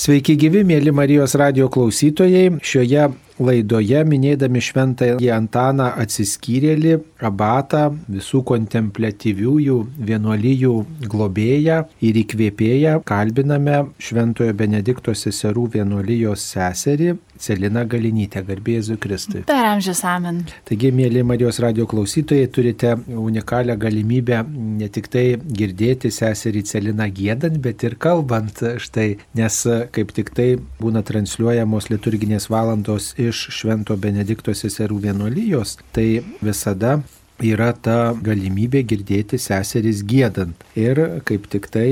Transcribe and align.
Sveiki 0.00 0.32
gyvi, 0.40 0.62
mėly 0.64 0.94
Marijos 0.96 1.34
radio 1.36 1.66
klausytojai. 1.68 2.54
Šioje 2.64 3.02
laidoje 3.36 4.00
minėdami 4.08 4.62
šventąjį 4.64 5.28
Antaną 5.34 5.90
atsiskyrėlį, 6.00 6.94
abatą, 7.28 7.82
visų 8.08 8.40
kontemplatyviųjų 8.48 9.76
vienuolyjų 10.08 10.72
globėją 11.04 11.82
ir 12.00 12.20
įkvėpėją, 12.22 12.94
kalbiname 13.04 13.82
Šventojo 14.00 14.56
Benedikto 14.56 15.12
seserų 15.12 15.66
vienuolijos 15.76 16.48
seserį 16.48 17.18
Celina 17.40 17.84
Galinytė, 17.88 18.42
garbėzu 18.46 18.96
Kristui. 19.00 19.42
Per 19.48 19.66
amžius 19.66 20.02
amen. 20.08 20.42
Taigi, 20.68 20.90
mėly 20.94 21.22
Marijos 21.26 21.60
radio 21.64 21.86
klausytojai, 21.90 22.48
turite 22.52 22.94
unikalią 23.08 23.76
galimybę 23.80 24.42
ne 24.80 24.90
tik 24.92 25.10
tai 25.12 25.24
girdėti 25.40 26.12
seserį 26.14 26.64
Celiną 26.70 27.08
gėdant, 27.16 27.60
bet 27.64 27.84
ir 27.86 27.96
kalbant 28.00 28.62
štai, 28.82 29.08
nes 29.38 29.60
kaip 29.94 30.12
tik 30.16 30.34
tai 30.36 30.50
būna 30.80 31.04
transliuojamos 31.06 31.90
liturginės 31.92 32.50
valandos 32.52 33.14
iš 33.20 33.48
Švento 33.60 33.96
Benedikto 34.00 34.54
seserų 34.56 35.00
vienuolijos, 35.08 35.78
tai 35.96 36.22
visada 36.44 37.00
yra 37.46 37.70
ta 37.72 38.12
galimybė 38.26 38.82
girdėti 38.92 39.38
seseris 39.40 40.02
gėdant. 40.06 40.64
Ir 40.78 41.00
kaip 41.28 41.48
tik 41.52 41.70
tai 41.72 41.88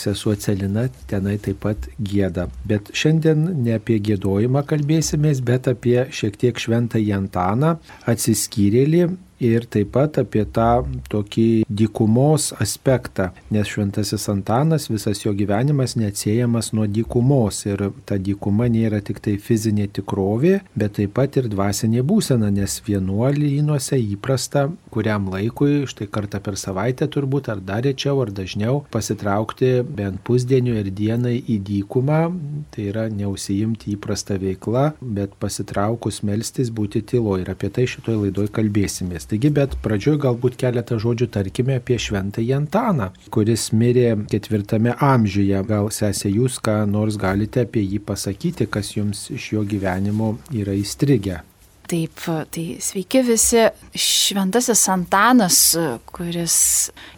sesuo 0.00 0.36
Celina 0.36 0.88
tenai 1.10 1.38
taip 1.42 1.62
pat 1.64 1.88
gėda. 1.98 2.48
Bet 2.68 2.92
šiandien 2.96 3.48
ne 3.64 3.78
apie 3.78 4.00
gėdojimą 4.04 4.64
kalbėsimės, 4.70 5.42
bet 5.44 5.70
apie 5.70 5.98
šiek 6.14 6.38
tiek 6.40 6.60
šventą 6.60 7.00
Jantaną, 7.02 7.76
atsiskyrėlį 8.10 9.08
ir 9.40 9.66
taip 9.70 9.92
pat 9.96 10.20
apie 10.22 10.44
tą 10.44 10.84
tokį 11.10 11.64
dykumos 11.66 12.50
aspektą, 12.62 13.30
nes 13.50 13.68
šventasis 13.70 14.28
Antanas 14.32 14.88
visas 14.90 15.24
jo 15.24 15.32
gyvenimas 15.36 15.96
neatsiejamas 15.98 16.72
nuo 16.76 16.86
dykumos 16.86 17.64
ir 17.66 17.88
ta 18.06 18.18
dykuma 18.20 18.68
nėra 18.70 19.00
tik 19.04 19.22
tai 19.24 19.36
fizinė 19.40 19.88
tikrovė, 19.96 20.60
bet 20.76 20.98
taip 21.00 21.16
pat 21.18 21.40
ir 21.40 21.50
dvasinė 21.52 22.04
būsena, 22.06 22.52
nes 22.54 22.78
vienuolynuose 22.86 23.98
įprasta 24.14 24.68
kuriam 24.90 25.30
laikui, 25.32 25.86
štai 25.90 26.08
kartą 26.12 26.40
per 26.44 26.58
savaitę 26.60 27.08
turbūt, 27.10 27.48
ar 27.52 27.62
dar 27.64 27.84
rečiau, 27.86 28.20
ar 28.24 28.32
dažniau 28.34 28.82
pasitraukti 28.92 29.70
bent 29.86 30.20
pusdienio 30.26 30.76
ir 30.80 30.90
dienai 30.94 31.36
į 31.40 31.60
dykumą, 31.66 32.20
tai 32.74 32.88
yra 32.90 33.06
neusijimti 33.12 33.94
įprastą 33.94 34.38
veiklą, 34.42 34.90
bet 35.00 35.36
pasitraukus 35.42 36.20
melstis 36.26 36.72
būti 36.74 37.04
tylo 37.06 37.38
ir 37.40 37.50
apie 37.52 37.70
tai 37.72 37.86
šitoj 37.90 38.24
laidoj 38.24 38.50
kalbėsimės. 38.56 39.29
Taigi, 39.30 39.50
bet 39.54 39.76
pradžioj 39.84 40.16
galbūt 40.24 40.56
keletą 40.58 40.96
žodžių 40.98 41.28
tarkime 41.30 41.76
apie 41.78 42.00
šventąjį 42.02 42.54
Antaną, 42.56 43.10
kuris 43.30 43.68
mirė 43.70 44.16
ketvirtame 44.32 44.96
amžiuje. 45.06 45.60
Gal 45.68 45.92
sesė 45.94 46.32
jūs 46.32 46.56
ką 46.58 46.80
nors 46.90 47.14
galite 47.20 47.62
apie 47.62 47.84
jį 47.84 48.00
pasakyti, 48.08 48.66
kas 48.66 48.96
jums 48.96 49.28
iš 49.30 49.52
jo 49.54 49.62
gyvenimo 49.70 50.32
yra 50.50 50.74
įstrigę? 50.74 51.44
Taip, 51.90 52.22
tai 52.54 52.64
sveiki 52.82 53.22
visi. 53.26 53.62
Šventasis 53.98 54.82
Antanas, 54.90 55.60
kuris, 56.10 56.56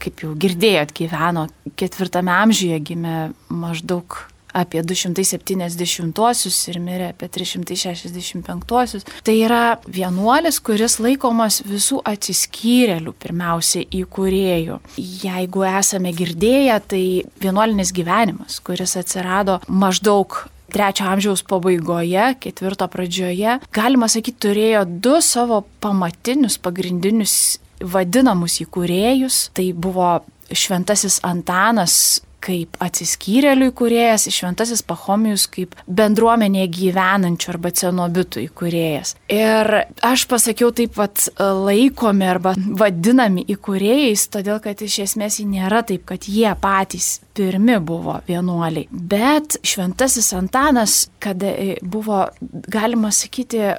kaip 0.00 0.24
jau 0.24 0.34
girdėjot, 0.44 0.92
gyveno 0.96 1.46
ketvirtame 1.80 2.32
amžiuje, 2.32 2.78
gimė 2.92 3.16
maždaug 3.52 4.20
apie 4.56 4.82
270-uosius 4.84 6.58
ir 6.70 6.78
mirė 6.82 7.10
apie 7.12 7.28
365-uosius. 7.32 9.06
Tai 9.24 9.34
yra 9.36 9.62
vienuolis, 9.86 10.60
kuris 10.64 10.98
laikomas 11.02 11.62
visų 11.66 12.02
atsiskyrėlių 12.12 13.14
pirmiausiai 13.22 13.88
įkūrėjų. 14.02 14.80
Jeigu 15.24 15.66
esame 15.72 16.14
girdėję, 16.16 16.80
tai 16.92 17.04
vienuolinis 17.42 17.94
gyvenimas, 17.96 18.60
kuris 18.64 18.96
atsirado 19.00 19.60
maždaug 19.68 20.44
trečio 20.72 21.08
amžiaus 21.12 21.42
pabaigoje, 21.44 22.32
ketvirto 22.40 22.88
pradžioje, 22.88 23.58
galima 23.76 24.08
sakyti, 24.08 24.40
turėjo 24.46 24.86
du 25.04 25.18
savo 25.24 25.62
pamatinius, 25.84 26.56
pagrindinius 26.62 27.34
vadinamus 27.82 28.60
įkūrėjus. 28.64 29.48
Tai 29.56 29.66
buvo 29.76 30.12
šventasis 30.52 31.20
Antanas 31.26 32.22
kaip 32.42 32.76
atsiskyrėlių 32.82 33.70
įkūrėjas, 33.70 34.26
šventasis 34.34 34.82
Pahomijus 34.86 35.46
kaip 35.52 35.76
bendruomenėje 35.86 36.70
gyvenančių 36.76 37.52
arba 37.54 37.72
cenobitų 37.78 38.46
įkūrėjas. 38.48 39.14
Ir 39.32 39.70
aš 40.04 40.26
pasakiau 40.30 40.72
taip 40.76 40.96
pat 40.98 41.28
laikomi 41.38 42.28
arba 42.28 42.54
vadinami 42.56 43.46
įkūrėjais, 43.54 44.26
todėl 44.34 44.60
kad 44.64 44.82
iš 44.82 44.98
esmės 45.06 45.38
jį 45.40 45.48
nėra 45.54 45.82
taip, 45.86 46.06
kad 46.10 46.26
jie 46.28 46.50
patys 46.62 47.20
pirmi 47.36 47.78
buvo 47.80 48.18
vienuoliai. 48.28 48.88
Bet 48.90 49.60
šventasis 49.66 50.32
Antanas, 50.36 51.06
kada 51.22 51.54
buvo, 51.82 52.26
galima 52.40 53.12
sakyti, 53.14 53.72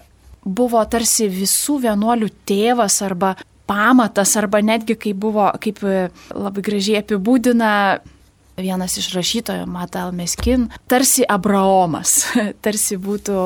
buvo 0.44 0.82
tarsi 0.90 1.30
visų 1.32 1.82
vienuolių 1.88 2.30
tėvas 2.48 3.00
arba 3.06 3.36
pamatas, 3.70 4.36
arba 4.40 4.60
netgi 4.64 4.98
kaip 5.00 5.20
buvo, 5.24 5.48
kaip 5.64 5.80
labai 5.84 6.64
gražiai 6.66 7.02
apibūdina 7.04 7.70
Vienas 8.54 9.00
iš 9.02 9.08
rašytojų, 9.16 9.66
Matal 9.66 10.12
Meskin, 10.14 10.68
tarsi 10.88 11.26
Abraomas, 11.26 12.28
tarsi 12.66 13.00
būtų 13.02 13.40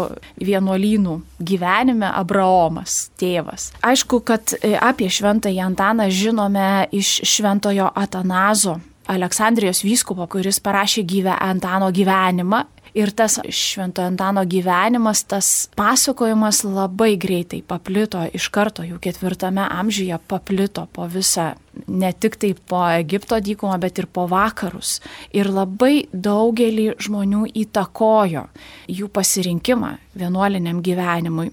vienuolynų 0.44 1.16
gyvenime 1.40 2.10
Abraomas, 2.12 3.08
tėvas. 3.20 3.72
Aišku, 3.88 4.20
kad 4.28 4.58
e, 4.60 4.76
apie 4.76 5.08
šventąjį 5.08 5.64
Antaną 5.64 6.10
žinome 6.12 6.68
iš 6.92 7.22
šventojo 7.24 7.88
Atanazo, 7.96 8.82
Aleksandrijos 9.08 9.86
vyskupo, 9.88 10.28
kuris 10.28 10.60
parašė 10.60 11.06
gyvę 11.08 11.38
Antano 11.40 11.88
gyvenimą 11.96 12.66
Ir 12.98 13.12
tas 13.14 13.38
Švento 13.54 14.02
Antano 14.02 14.42
gyvenimas, 14.50 15.22
tas 15.30 15.70
pasakojimas 15.78 16.64
labai 16.66 17.14
greitai 17.22 17.62
paplito 17.62 18.24
iš 18.34 18.48
karto, 18.50 18.82
jau 18.88 18.98
ketvirtame 18.98 19.62
amžiuje 19.70 20.18
paplito 20.28 20.88
po 20.94 21.06
visą, 21.06 21.52
ne 21.88 22.10
tik 22.14 22.40
tai 22.42 22.56
po 22.58 22.82
Egipto 22.90 23.38
dykumą, 23.38 23.78
bet 23.84 24.02
ir 24.02 24.08
po 24.10 24.26
vakarus. 24.32 24.98
Ir 25.30 25.52
labai 25.54 26.08
daugelį 26.10 26.96
žmonių 27.06 27.44
įtakojo 27.62 28.48
jų 28.90 29.12
pasirinkimą 29.14 29.94
vienuoliniam 30.18 30.82
gyvenimui. 30.82 31.52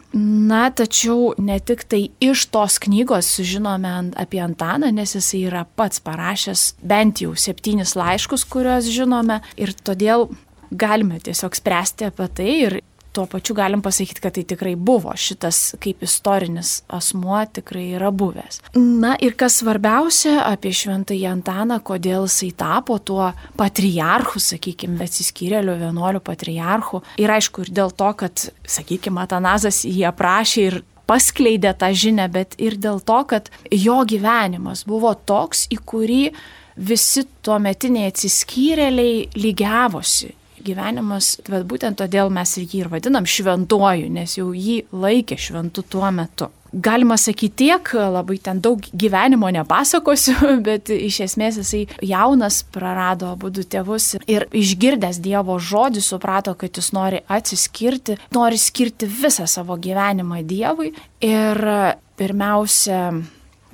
Na, 0.48 0.70
tačiau 0.72 1.34
ne 1.36 1.58
tik 1.60 1.84
tai 1.84 2.06
iš 2.24 2.46
tos 2.54 2.78
knygos 2.80 3.28
sužinome 3.36 3.92
apie 4.16 4.40
Antaną, 4.40 4.88
nes 4.94 5.12
jisai 5.18 5.44
yra 5.50 5.66
pats 5.76 6.00
parašęs 6.04 6.64
bent 6.80 7.20
jau 7.20 7.34
septynis 7.36 7.92
laiškus, 7.98 8.46
kuriuos 8.48 8.88
žinome. 8.88 9.42
Ir 9.60 9.74
todėl 9.84 10.30
galime 10.70 11.20
tiesiog 11.20 11.56
spręsti 11.56 12.10
apie 12.10 12.28
tai 12.34 12.50
ir 12.64 12.80
tuo 13.14 13.26
pačiu 13.30 13.54
galim 13.54 13.82
pasakyti, 13.82 14.20
kad 14.20 14.34
tai 14.34 14.42
tikrai 14.48 14.74
buvo 14.76 15.12
šitas 15.16 15.76
kaip 15.82 16.02
istorinis 16.02 16.82
asmuo 16.90 17.38
tikrai 17.54 17.84
yra 17.94 18.10
buvęs. 18.10 18.60
Na 18.74 19.14
ir 19.22 19.36
kas 19.38 19.60
svarbiausia 19.60 20.40
apie 20.48 20.72
šventąjį 20.74 21.28
Antaną, 21.30 21.78
kodėl 21.86 22.26
jisai 22.26 22.50
tapo 22.58 22.98
tuo 22.98 23.30
patriarchu, 23.58 24.42
sakykime, 24.42 24.98
atsiskyrėliu 25.06 25.78
vienuoliu 25.84 26.22
patriarchu. 26.24 27.04
Ir 27.22 27.36
aišku, 27.36 27.66
ir 27.66 27.72
dėl 27.78 27.94
to, 27.94 28.10
kad, 28.24 28.48
sakykime, 28.66 29.22
Atanazas 29.22 29.84
jį 29.86 30.02
aprašė 30.10 30.66
ir 30.72 30.80
paskleidė 31.06 31.74
tą 31.78 31.92
žinę, 31.94 32.26
bet 32.34 32.58
ir 32.58 32.78
dėl 32.80 32.98
to, 33.04 33.22
kad 33.30 33.50
jo 33.70 34.00
gyvenimas 34.08 34.86
buvo 34.88 35.14
toks, 35.14 35.68
į 35.70 35.78
kurį 35.86 36.22
visi 36.74 37.28
tuo 37.46 37.60
metiniai 37.62 38.10
atsiskyrėliai 38.10 39.28
lygiavosi 39.38 40.34
gyvenimas, 40.64 41.36
bet 41.48 41.66
būtent 41.68 42.00
todėl 42.00 42.32
mes 42.34 42.56
ir 42.58 42.66
jį 42.66 42.84
ir 42.84 42.92
vadinam 42.92 43.26
šventuoju, 43.28 44.10
nes 44.12 44.36
jau 44.38 44.50
jį 44.56 44.82
laikė 44.92 45.38
šventu 45.40 45.84
tuo 45.88 46.10
metu. 46.14 46.50
Galima 46.74 47.14
sakyti 47.20 47.68
tiek, 47.68 47.90
labai 47.94 48.40
ten 48.42 48.58
daug 48.62 48.82
gyvenimo 48.98 49.46
nepasakosiu, 49.54 50.34
bet 50.66 50.90
iš 50.90 51.20
esmės 51.28 51.60
jisai 51.60 51.84
jaunas 52.02 52.64
prarado 52.74 53.30
abu 53.30 53.52
du 53.54 53.62
tėvus 53.62 54.16
ir 54.26 54.48
išgirdęs 54.50 55.20
Dievo 55.22 55.60
žodį 55.62 56.02
suprato, 56.02 56.56
kad 56.58 56.74
jis 56.74 56.90
nori 56.96 57.22
atsiskirti, 57.30 58.18
nori 58.34 58.58
skirti 58.58 59.06
visą 59.06 59.46
savo 59.50 59.78
gyvenimą 59.78 60.42
Dievui 60.48 60.90
ir 61.22 61.62
pirmiausia 62.18 63.06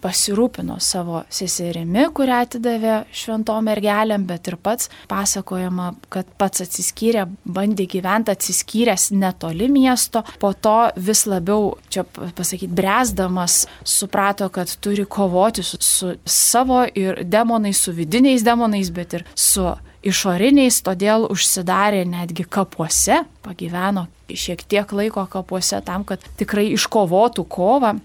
pasirūpino 0.03 0.79
savo 0.83 1.23
seserimi, 1.33 2.07
kurią 2.15 2.41
atidavė 2.47 2.97
šventom 3.15 3.69
mergelėm, 3.69 4.25
bet 4.29 4.51
ir 4.51 4.57
pats 4.61 4.91
pasakojama, 5.11 5.93
kad 6.13 6.29
pats 6.41 6.65
atsiskyrė, 6.65 7.27
bandė 7.45 7.87
gyventi 7.91 8.35
atsiskyręs 8.35 9.11
netoli 9.17 9.69
miesto, 9.73 10.25
po 10.43 10.53
to 10.53 10.79
vis 10.97 11.27
labiau, 11.31 11.75
čia 11.93 12.05
pasakyti, 12.07 12.73
bręsdamas, 12.77 13.65
suprato, 13.85 14.49
kad 14.53 14.73
turi 14.81 15.05
kovoti 15.05 15.65
su, 15.67 15.81
su 15.81 16.15
savo 16.25 16.83
ir 16.95 17.23
demonais, 17.25 17.81
su 17.81 17.95
vidiniais 17.97 18.45
demonais, 18.47 18.93
bet 18.95 19.21
ir 19.21 19.27
su 19.35 19.69
išoriniais, 20.07 20.81
todėl 20.85 21.27
užsidarė 21.31 22.05
netgi 22.09 22.47
kapuose, 22.49 23.23
pagyveno 23.45 24.07
šiek 24.31 24.63
tiek 24.69 24.93
laiko 24.95 25.25
kapuose 25.31 25.81
tam, 25.85 26.05
kad 26.09 26.23
tikrai 26.39 26.71
iškovotų 26.77 27.45
kovą 27.51 27.97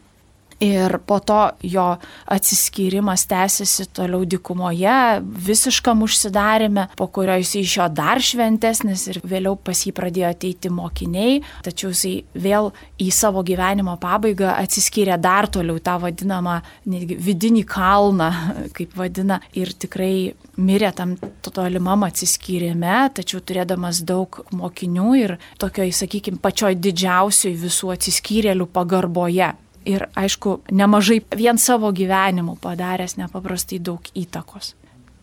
Ir 0.63 0.97
po 1.03 1.19
to 1.19 1.49
jo 1.67 1.97
atsiskyrimas 2.31 3.25
tęsiasi 3.27 3.85
toliau 3.91 4.23
dikumoje, 4.25 5.19
visiškam 5.21 6.05
užsidarime, 6.05 6.87
po 6.95 7.07
kurio 7.07 7.35
jis 7.41 7.55
iš 7.59 7.73
jo 7.77 7.87
dar 7.91 8.21
šventesnis 8.23 9.03
ir 9.11 9.19
vėliau 9.27 9.57
pas 9.59 9.81
jį 9.83 9.91
pradėjo 9.97 10.29
ateiti 10.31 10.71
mokiniai, 10.71 11.41
tačiau 11.65 11.91
jisai 11.91 12.13
vėl 12.39 12.71
į 13.03 13.09
savo 13.11 13.43
gyvenimo 13.43 13.97
pabaigą 13.99 14.53
atsiskyrė 14.55 15.17
dar 15.19 15.49
toliau 15.51 15.81
tą 15.83 15.97
vadinamą 16.05 16.61
netgi 16.87 17.19
vidinį 17.19 17.65
kalną, 17.67 18.31
kaip 18.77 18.95
vadina, 18.95 19.41
ir 19.59 19.75
tikrai 19.75 20.31
mirė 20.55 20.93
tam 20.95 21.17
tolimam 21.43 22.07
atsiskyrime, 22.07 23.09
tačiau 23.11 23.43
turėdamas 23.43 24.05
daug 24.07 24.39
mokinių 24.55 25.11
ir 25.19 25.35
tokioj, 25.59 25.91
sakykime, 25.99 26.39
pačioj 26.39 26.79
didžiausioj 26.79 27.59
visų 27.59 27.91
atsiskyrėlių 27.97 28.71
pagarboje 28.71 29.51
ir 29.85 30.07
aišku, 30.15 30.59
nemažai 30.71 31.21
vien 31.37 31.57
savo 31.57 31.91
gyvenimu 31.95 32.57
padaręs 32.61 33.17
nepaprastai 33.17 33.79
daug 33.79 34.01
įtakos. 34.15 34.73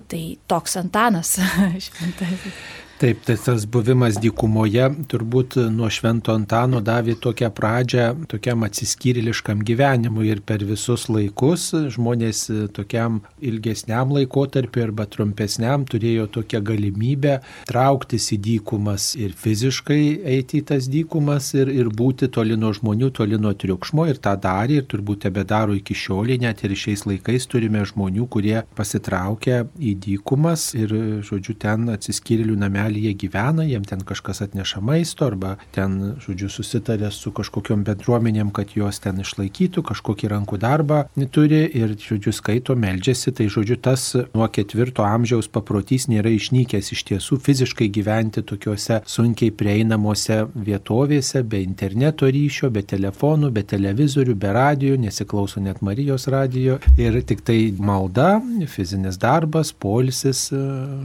Tai 0.08 0.22
toks 0.48 0.76
Antanas 0.76 1.36
šventasis. 1.86 2.62
Taip, 3.02 3.24
tai 3.26 3.34
tas 3.34 3.64
buvimas 3.66 4.14
dykumoje 4.22 4.84
turbūt 5.10 5.56
nuo 5.74 5.88
Švento 5.90 6.30
Antano 6.38 6.78
davė 6.86 7.16
tokią 7.18 7.48
pradžią 7.50 8.04
tokiam 8.30 8.62
atsiskyriliškam 8.62 9.64
gyvenimui 9.66 10.28
ir 10.30 10.38
per 10.46 10.62
visus 10.62 11.08
laikus 11.10 11.64
žmonės 11.96 12.44
tokiam 12.76 13.16
ilgesniam 13.42 14.14
laikotarpiu 14.14 14.84
arba 14.84 15.08
trumpesniam 15.10 15.82
turėjo 15.90 16.28
tokią 16.36 16.60
galimybę 16.68 17.32
trauktis 17.72 18.28
į 18.36 18.38
dykumas 18.44 19.08
ir 19.18 19.34
fiziškai 19.34 19.98
eiti 20.36 20.62
į 20.62 20.68
tas 20.70 20.86
dykumas 20.86 21.50
ir, 21.58 21.74
ir 21.74 21.90
būti 21.90 22.30
toli 22.30 22.54
nuo 22.54 22.70
žmonių, 22.78 23.10
toli 23.18 23.34
nuo 23.34 23.50
triukšmo 23.50 24.06
ir 24.12 24.22
tą 24.22 24.36
darė 24.46 24.78
ir 24.78 24.86
turbūt 24.94 25.24
tebe 25.26 25.42
daro 25.42 25.74
iki 25.74 25.98
šioliai, 26.04 26.38
net 26.46 26.62
ir 26.62 26.78
šiais 26.78 27.02
laikais 27.10 27.50
turime 27.50 27.82
žmonių, 27.82 28.30
kurie 28.30 28.62
pasitraukia 28.78 29.64
į 29.74 29.98
dykumas 30.06 30.70
ir, 30.78 30.94
žodžiu, 31.26 31.58
ten 31.66 31.90
atsiskyrėlių 31.98 32.62
namelį 32.62 32.91
jie 32.98 33.14
gyvena, 33.18 33.64
jiem 33.68 33.84
ten 33.88 34.02
kažkas 34.06 34.42
atneša 34.46 34.82
maisto 34.84 35.26
arba 35.26 35.56
ten, 35.74 36.16
žodžiu, 36.22 36.50
susitarė 36.52 37.10
su 37.14 37.32
kažkokiam 37.34 37.84
bendruomenėm, 37.86 38.52
kad 38.54 38.74
juos 38.76 39.00
ten 39.02 39.20
išlaikytų, 39.22 39.84
kažkokį 39.92 40.32
rankų 40.32 40.58
darbą 40.62 41.04
turi 41.32 41.62
ir, 41.78 41.94
žodžiu, 41.98 42.32
skaito, 42.34 42.76
meldžiasi. 42.76 43.32
Tai, 43.36 43.46
žodžiu, 43.52 43.78
tas 43.80 44.04
nuo 44.34 44.48
ketvirto 44.52 45.04
amžiaus 45.06 45.48
paprotys 45.52 46.08
nėra 46.10 46.32
išnykęs 46.34 46.92
iš 46.94 47.04
tiesų 47.08 47.38
fiziškai 47.42 47.88
gyventi 47.92 48.42
tokiuose 48.46 49.00
sunkiai 49.08 49.52
prieinamuose 49.54 50.42
vietovėse, 50.54 51.42
be 51.48 51.62
interneto 51.64 52.28
ryšio, 52.28 52.70
be 52.74 52.84
telefonų, 52.86 53.52
be 53.54 53.64
televizorių, 53.68 54.36
be 54.36 54.52
radijų, 54.56 54.98
nesiklauso 55.06 55.62
net 55.64 55.82
Marijos 55.82 56.28
radijo 56.32 56.78
ir 57.00 57.20
tik 57.26 57.44
tai 57.46 57.58
malda, 57.78 58.34
fizinis 58.68 59.18
darbas, 59.22 59.72
polisis, 59.72 60.48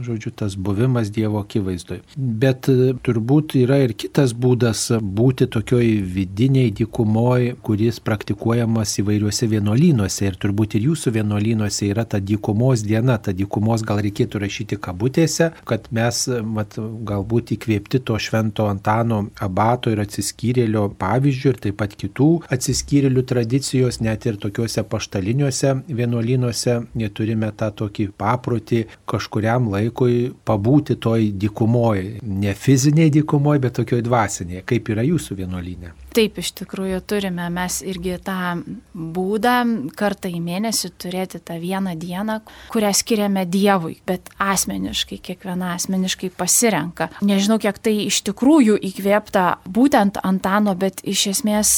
žodžiu, 0.04 0.34
tas 0.36 0.56
buvimas 0.56 1.12
Dievo 1.14 1.40
akivaizdai 1.42 1.77
akivaizdoj. 1.78 2.00
Bet 2.16 2.68
e, 2.68 2.94
turbūt 3.02 3.56
yra 3.58 3.78
ir 3.84 3.94
kitas 3.98 4.34
būdas 4.34 4.88
būti 5.00 5.48
tokioj 5.48 6.02
vidiniai 6.02 6.70
dykumoj, 6.70 7.56
kuris 7.62 8.00
praktikuojamas 8.00 8.98
įvairiuose 9.00 9.48
vienuolynuose. 9.48 10.26
Ir 10.26 10.36
turbūt 10.36 10.76
ir 10.76 10.88
jūsų 10.88 11.12
vienuolynuose 11.18 11.88
yra 11.88 12.04
ta 12.04 12.20
dykumos 12.20 12.82
diena. 12.82 13.18
Ta 13.18 13.32
dykumos 13.32 13.84
gal 13.86 14.02
reikėtų 14.02 14.42
rašyti 14.42 14.78
kabutėse, 14.80 15.52
kad 15.68 15.88
mes 15.90 16.26
mat, 16.44 16.78
galbūt 16.78 17.54
įkvėpti 17.56 18.02
to 18.04 18.18
švento 18.18 18.68
Antano 18.68 19.28
abato 19.40 19.90
ir 19.90 20.02
atsiskyrėlio 20.02 20.88
pavyzdžių 20.98 21.52
ir 21.52 21.60
taip 21.66 21.78
pat 21.78 21.94
kitų 21.98 22.28
atsiskyrėlių 22.52 23.24
tradicijos, 23.28 24.00
net 24.04 24.26
ir 24.26 24.38
tokiuose 24.40 24.84
paštaliniuose 24.88 25.74
vienuolynuose 25.88 26.78
turime 27.14 27.48
tą 27.56 27.70
tokį 27.74 28.08
paprotį 28.18 28.82
kažkuriam 29.08 29.68
laikui 29.72 30.32
pabūti 30.46 30.98
toj 31.00 31.30
dykumoje 31.40 31.57
dykumoje, 31.58 32.20
ne 32.22 32.54
fiziniai 32.54 33.10
dykumoje, 33.10 33.60
bet 33.60 33.74
tokioje 33.74 34.02
dvasinėje, 34.06 34.62
kaip 34.66 34.88
yra 34.92 35.02
jūsų 35.02 35.36
vienuolynė. 35.40 35.92
Taip, 36.14 36.38
iš 36.38 36.52
tikrųjų 36.62 37.00
turime 37.06 37.48
mes 37.50 37.80
irgi 37.82 38.16
tą 38.22 38.62
būdą 38.94 39.56
kartą 39.98 40.30
į 40.30 40.40
mėnesį 40.42 40.90
turėti 40.98 41.40
tą 41.42 41.58
vieną 41.58 41.96
dieną, 41.98 42.40
kurią 42.72 42.92
skiriame 42.94 43.44
Dievui, 43.46 43.98
bet 44.06 44.30
asmeniškai, 44.38 45.18
kiekviena 45.18 45.74
asmeniškai 45.74 46.30
pasirenka. 46.30 47.10
Nežinau, 47.22 47.58
kiek 47.58 47.78
tai 47.78 47.96
iš 48.06 48.22
tikrųjų 48.30 48.78
įkvėpta 48.90 49.58
būtent 49.66 50.22
Antano, 50.22 50.74
bet 50.78 51.02
iš 51.02 51.26
esmės 51.34 51.74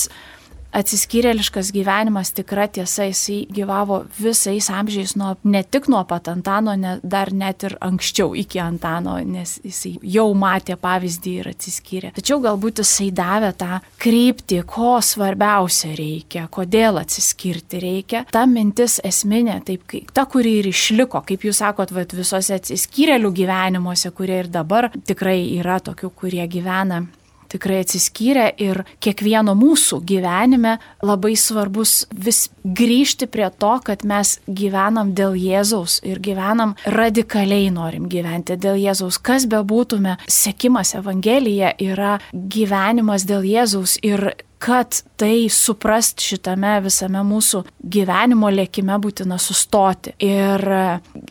atsiskyrėliškas 0.77 1.71
gyvenimas 1.75 2.33
tikra 2.35 2.67
tiesa, 2.71 3.07
jisai 3.09 3.43
gyvavo 3.53 4.05
visais 4.19 4.71
amžiais, 4.73 5.17
nuo, 5.19 5.35
ne 5.45 5.63
tik 5.65 5.89
nuo 5.91 6.03
pat 6.09 6.31
Antano, 6.31 6.75
ne, 6.79 6.97
dar 7.03 7.33
net 7.35 7.65
ir 7.67 7.77
anksčiau 7.83 8.35
iki 8.39 8.61
Antano, 8.63 9.17
nes 9.25 9.59
jisai 9.67 9.97
jau 10.15 10.29
matė 10.39 10.77
pavyzdį 10.81 11.35
ir 11.43 11.51
atsiskyrė. 11.53 12.13
Tačiau 12.17 12.41
galbūt 12.45 12.83
jisai 12.85 13.11
davė 13.15 13.53
tą 13.61 13.81
kryptį, 14.01 14.63
ko 14.71 14.97
svarbiausia 15.05 15.93
reikia, 15.99 16.47
kodėl 16.53 17.01
atsiskirti 17.03 17.83
reikia. 17.83 18.25
Ta 18.31 18.47
mintis 18.51 19.01
esminė, 19.05 19.61
taip, 19.67 19.87
ta, 20.15 20.27
kuri 20.31 20.59
ir 20.61 20.71
išliko, 20.71 21.25
kaip 21.27 21.47
jūs 21.47 21.63
sakot, 21.65 21.95
vat, 21.95 22.15
visose 22.17 22.57
atsiskyrėlių 22.57 23.33
gyvenimuose, 23.43 24.13
kurie 24.17 24.43
ir 24.45 24.53
dabar 24.53 24.91
tikrai 25.07 25.41
yra 25.59 25.81
tokių, 25.83 26.13
kurie 26.17 26.47
gyvena 26.51 27.05
tikrai 27.51 27.81
atsiskyrę 27.85 28.47
ir 28.63 28.83
kiekvieno 29.03 29.55
mūsų 29.59 30.01
gyvenime 30.07 30.77
labai 31.07 31.35
svarbus 31.39 32.05
vis 32.15 32.47
grįžti 32.65 33.29
prie 33.31 33.49
to, 33.61 33.73
kad 33.85 34.05
mes 34.09 34.37
gyvenam 34.47 35.15
dėl 35.17 35.37
Jėzaus 35.39 36.01
ir 36.07 36.21
gyvenam 36.23 36.77
radikaliai 36.87 37.71
norim 37.75 38.09
gyventi 38.11 38.59
dėl 38.61 38.79
Jėzaus. 38.81 39.21
Kas 39.23 39.49
bebūtume, 39.51 40.19
sekimas 40.31 40.95
Evangelija 40.99 41.75
yra 41.81 42.19
gyvenimas 42.33 43.27
dėl 43.29 43.47
Jėzaus 43.49 43.99
ir 44.07 44.33
kad 44.61 45.03
tai 45.17 45.49
suprast 45.49 46.21
šitame 46.21 46.75
visame 46.85 47.23
mūsų 47.25 47.63
gyvenimo 47.81 48.51
lėkime 48.53 48.99
būtina 49.01 49.39
sustoti. 49.41 50.13
Ir 50.21 50.65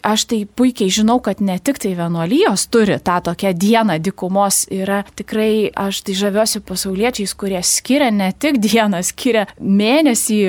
aš 0.02 0.24
tai 0.31 0.40
puikiai 0.50 0.90
žinau, 0.94 1.20
kad 1.22 1.44
ne 1.46 1.60
tik 1.62 1.78
tai 1.84 1.92
vienuolijos 1.98 2.66
turi 2.74 2.98
tą 3.06 3.20
tokią 3.28 3.52
dieną 3.54 4.00
dikumos, 4.02 4.64
yra 4.74 5.04
tikrai, 5.20 5.70
aš 5.70 6.02
tai 6.08 6.16
žaviuosi 6.18 6.64
pasauliečiais, 6.66 7.36
kurie 7.38 7.62
skiria 7.62 8.10
ne 8.10 8.31
tik 8.34 8.58
dieną, 8.66 9.04
skiria 9.06 9.46
mėnesį, 9.62 10.40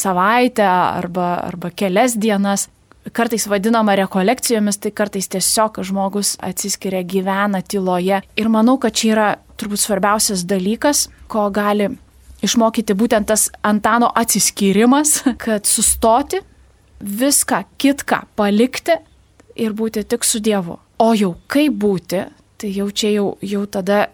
savaitę 0.00 0.68
arba, 0.68 1.32
arba 1.48 1.72
kelias 1.72 2.18
dienas 2.20 2.68
kartais 3.16 3.48
vadinama 3.48 3.94
rekolekcijomis, 3.96 4.76
tai 4.78 4.92
kartais 4.92 5.28
tiesiog 5.32 5.80
žmogus 5.88 6.34
atsiskiria, 6.44 7.00
gyvena 7.00 7.62
tyloje. 7.64 8.20
Ir 8.36 8.52
manau, 8.52 8.76
kad 8.76 8.92
čia 8.92 9.10
yra 9.14 9.28
turbūt 9.56 9.80
svarbiausias 9.80 10.44
dalykas, 10.48 11.08
ko 11.32 11.48
gali 11.54 11.88
išmokyti 12.44 12.96
būtent 12.96 13.28
tas 13.30 13.48
Antano 13.66 14.10
atsiskyrimas, 14.14 15.20
kad 15.44 15.68
sustoti, 15.68 16.40
viską 17.00 17.64
kitką 17.80 18.24
palikti 18.36 18.96
ir 19.56 19.72
būti 19.76 20.04
tik 20.04 20.24
su 20.24 20.40
Dievu. 20.40 20.78
O 21.00 21.12
jau 21.16 21.34
kaip 21.48 21.76
būti, 21.80 22.24
tai 22.60 22.72
jau 22.76 22.90
čia 22.92 23.14
jau, 23.14 23.28
jau 23.40 23.64
tada 23.66 24.08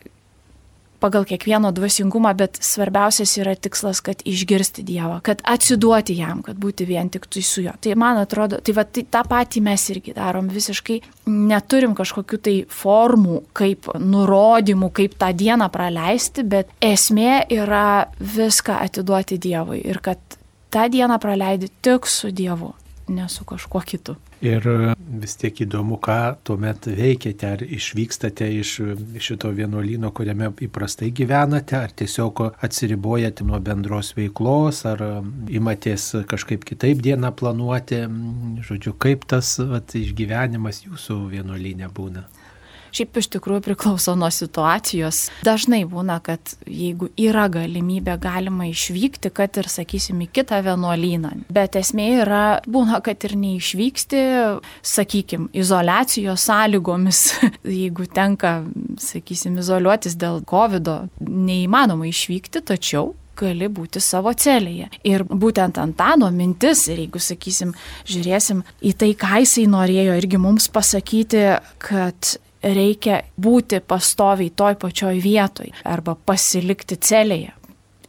pagal 1.01 1.27
kiekvieno 1.29 1.73
dvasingumą, 1.75 2.33
bet 2.39 2.59
svarbiausias 2.63 3.37
yra 3.41 3.55
tikslas, 3.59 4.01
kad 4.05 4.23
išgirsti 4.27 4.85
Dievą, 4.87 5.21
kad 5.27 5.43
atsiduoti 5.45 6.17
jam, 6.19 6.43
kad 6.47 6.59
būti 6.61 6.87
vien 6.89 7.11
tik 7.13 7.29
tu 7.31 7.43
su 7.43 7.65
juo. 7.65 7.75
Tai 7.81 7.95
man 7.99 8.21
atrodo, 8.23 8.61
tai, 8.65 8.75
va, 8.77 8.85
tai 8.85 9.07
tą 9.11 9.23
patį 9.29 9.63
mes 9.67 9.87
irgi 9.95 10.17
darom 10.17 10.51
visiškai, 10.53 11.01
neturim 11.33 11.97
kažkokių 11.99 12.41
tai 12.43 12.57
formų, 12.71 13.41
kaip 13.57 13.91
nurodymų, 14.01 14.91
kaip 14.97 15.17
tą 15.21 15.33
dieną 15.37 15.71
praleisti, 15.73 16.47
bet 16.47 16.73
esmė 16.85 17.47
yra 17.55 18.07
viską 18.21 18.81
atiduoti 18.87 19.41
Dievui 19.43 19.83
ir 19.85 20.01
kad 20.05 20.39
tą 20.71 20.89
dieną 20.93 21.19
praleidi 21.23 21.71
tik 21.83 22.07
su 22.11 22.31
Dievu, 22.31 22.73
ne 23.09 23.29
su 23.33 23.45
kažkuo 23.49 23.83
kitu. 23.87 24.17
Ir 24.45 24.67
e, 24.69 24.95
vis 25.23 25.37
tiek 25.41 25.63
įdomu, 25.65 25.97
ką 26.03 26.37
tuomet 26.45 26.89
veikiate, 26.99 27.49
ar 27.57 27.63
išvykstate 27.65 28.51
iš 28.59 28.73
šito 29.25 29.49
vienuolyno, 29.57 30.11
kuriame 30.13 30.51
įprastai 30.67 31.09
gyvenate, 31.17 31.79
ar 31.79 31.95
tiesiog 31.97 32.43
atsiribojate 32.67 33.47
nuo 33.49 33.61
bendros 33.65 34.13
veiklos, 34.19 34.83
ar 34.89 35.01
e, 35.07 35.13
imatės 35.57 36.11
kažkaip 36.29 36.67
kitaip 36.69 37.01
dieną 37.07 37.33
planuoti, 37.39 38.03
žodžiu, 38.69 38.93
kaip 39.01 39.25
tas 39.31 39.57
vat, 39.73 39.97
išgyvenimas 39.97 40.85
jūsų 40.85 41.23
vienuolynė 41.33 41.89
būna. 41.97 42.27
Šiaip 42.97 43.19
iš 43.21 43.27
tikrųjų 43.35 43.61
priklauso 43.67 44.15
nuo 44.17 44.31
situacijos. 44.33 45.27
Dažnai 45.45 45.83
būna, 45.89 46.17
kad 46.25 46.55
jeigu 46.65 47.11
yra 47.21 47.45
galimybė, 47.53 48.15
galima 48.23 48.71
išvykti, 48.71 49.29
kad 49.37 49.59
ir, 49.61 49.69
sakysim, 49.69 50.23
į 50.25 50.31
kitą 50.39 50.63
vienuolyną. 50.65 51.35
Bet 51.53 51.77
esmė 51.77 52.07
yra, 52.23 52.45
būna, 52.65 53.03
kad 53.05 53.27
ir 53.29 53.37
neišvyksti, 53.43 54.23
sakykim, 54.81 55.51
izolacijos 55.53 56.47
sąlygomis. 56.49 57.23
jeigu 57.83 58.09
tenka, 58.09 58.63
sakysim, 59.03 59.61
izoliuotis 59.61 60.17
dėl 60.17 60.41
COVID, 60.49 60.89
neįmanoma 61.21 62.09
išvykti, 62.09 62.65
tačiau 62.65 63.13
gali 63.37 63.69
būti 63.69 64.01
savo 64.01 64.33
celėje. 64.33 64.89
Ir 65.05 65.27
būtent 65.29 65.77
Antano 65.83 66.31
mintis, 66.33 66.87
ir 66.89 67.03
jeigu 67.05 67.21
sakysim, 67.21 67.75
žiūrėsim 68.09 68.65
į 68.81 68.95
tai, 68.97 69.13
ką 69.19 69.43
jisai 69.45 69.67
norėjo 69.69 70.17
irgi 70.17 70.41
mums 70.41 70.71
pasakyti, 70.73 71.45
kad 71.83 72.37
reikia 72.67 73.23
būti 73.39 73.81
pastoviai 73.81 74.51
toj 74.51 74.77
pačioj 74.83 75.15
vietoj 75.23 75.71
arba 75.85 76.17
pasilikti 76.17 76.99
celėje. 76.99 77.55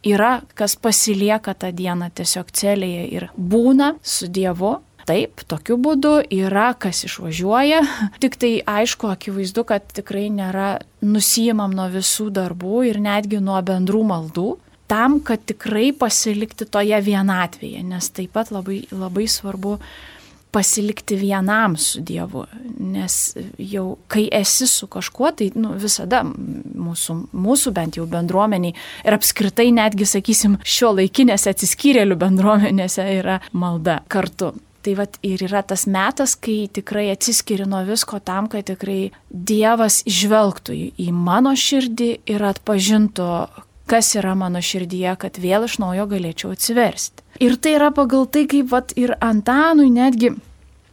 Yra, 0.08 0.38
kas 0.54 0.76
pasilieka 0.78 1.56
tą 1.58 1.72
dieną 1.74 2.10
tiesiog 2.14 2.52
celėje 2.54 3.08
ir 3.16 3.30
būna 3.36 3.96
su 4.02 4.28
Dievu, 4.30 4.78
Taip, 5.08 5.40
tokiu 5.48 5.78
būdu 5.80 6.18
yra, 6.36 6.74
kas 6.76 6.98
išvažiuoja, 7.06 7.78
tik 8.22 8.34
tai 8.36 8.50
aišku, 8.60 9.08
akivaizdu, 9.08 9.64
kad 9.64 9.86
tikrai 9.96 10.26
nėra 10.28 10.82
nusijimam 11.00 11.72
nuo 11.72 11.86
visų 11.94 12.28
darbų 12.36 12.82
ir 12.90 12.98
netgi 13.00 13.40
nuo 13.40 13.56
bendrų 13.64 14.02
maldų, 14.10 14.50
tam, 14.88 15.16
kad 15.24 15.46
tikrai 15.48 15.94
pasilikti 15.96 16.68
toje 16.68 17.00
vienatvėje, 17.04 17.86
nes 17.88 18.10
taip 18.12 18.34
pat 18.36 18.52
labai, 18.52 18.82
labai 18.92 19.24
svarbu 19.32 19.78
pasilikti 20.52 21.16
vienam 21.20 21.76
su 21.76 22.00
Dievu, 22.00 22.44
nes 22.80 23.16
jau 23.58 23.98
kai 24.08 24.28
esi 24.32 24.66
su 24.66 24.88
kažkuo, 24.90 25.32
tai 25.36 25.50
nu, 25.58 25.74
visada 25.78 26.22
mūsų, 26.24 27.18
mūsų 27.32 27.72
bent 27.76 27.98
jau 28.00 28.06
bendruomeniai 28.08 28.74
ir 29.04 29.16
apskritai 29.18 29.68
netgi, 29.74 30.08
sakysim, 30.08 30.56
šio 30.64 30.94
laikinėse 30.96 31.52
atsiskyrėlių 31.52 32.16
bendruomenėse 32.20 33.04
yra 33.18 33.38
malda 33.52 34.00
kartu. 34.08 34.54
Tai 34.82 34.94
vad 34.94 35.16
ir 35.26 35.42
yra 35.42 35.60
tas 35.66 35.88
metas, 35.90 36.36
kai 36.38 36.68
tikrai 36.72 37.08
atsiskiri 37.12 37.66
nuo 37.68 37.82
visko 37.84 38.20
tam, 38.24 38.46
kad 38.48 38.68
tikrai 38.70 39.10
Dievas 39.28 40.00
žvelgtų 40.06 40.76
į 40.96 41.08
mano 41.12 41.52
širdį 41.58 42.10
ir 42.30 42.44
atpažintų, 42.46 43.28
kas 43.90 44.14
yra 44.16 44.36
mano 44.38 44.62
širdyje, 44.64 45.16
kad 45.20 45.40
vėl 45.42 45.66
iš 45.66 45.80
naujo 45.82 46.06
galėčiau 46.08 46.54
atsiversti. 46.54 47.24
Ir 47.40 47.56
tai 47.56 47.76
yra 47.78 47.92
pagal 47.94 48.26
tai, 48.26 48.46
kaip 48.50 48.70
vat 48.72 48.94
ir 48.98 49.14
Antanui 49.20 49.90
netgi 49.94 50.34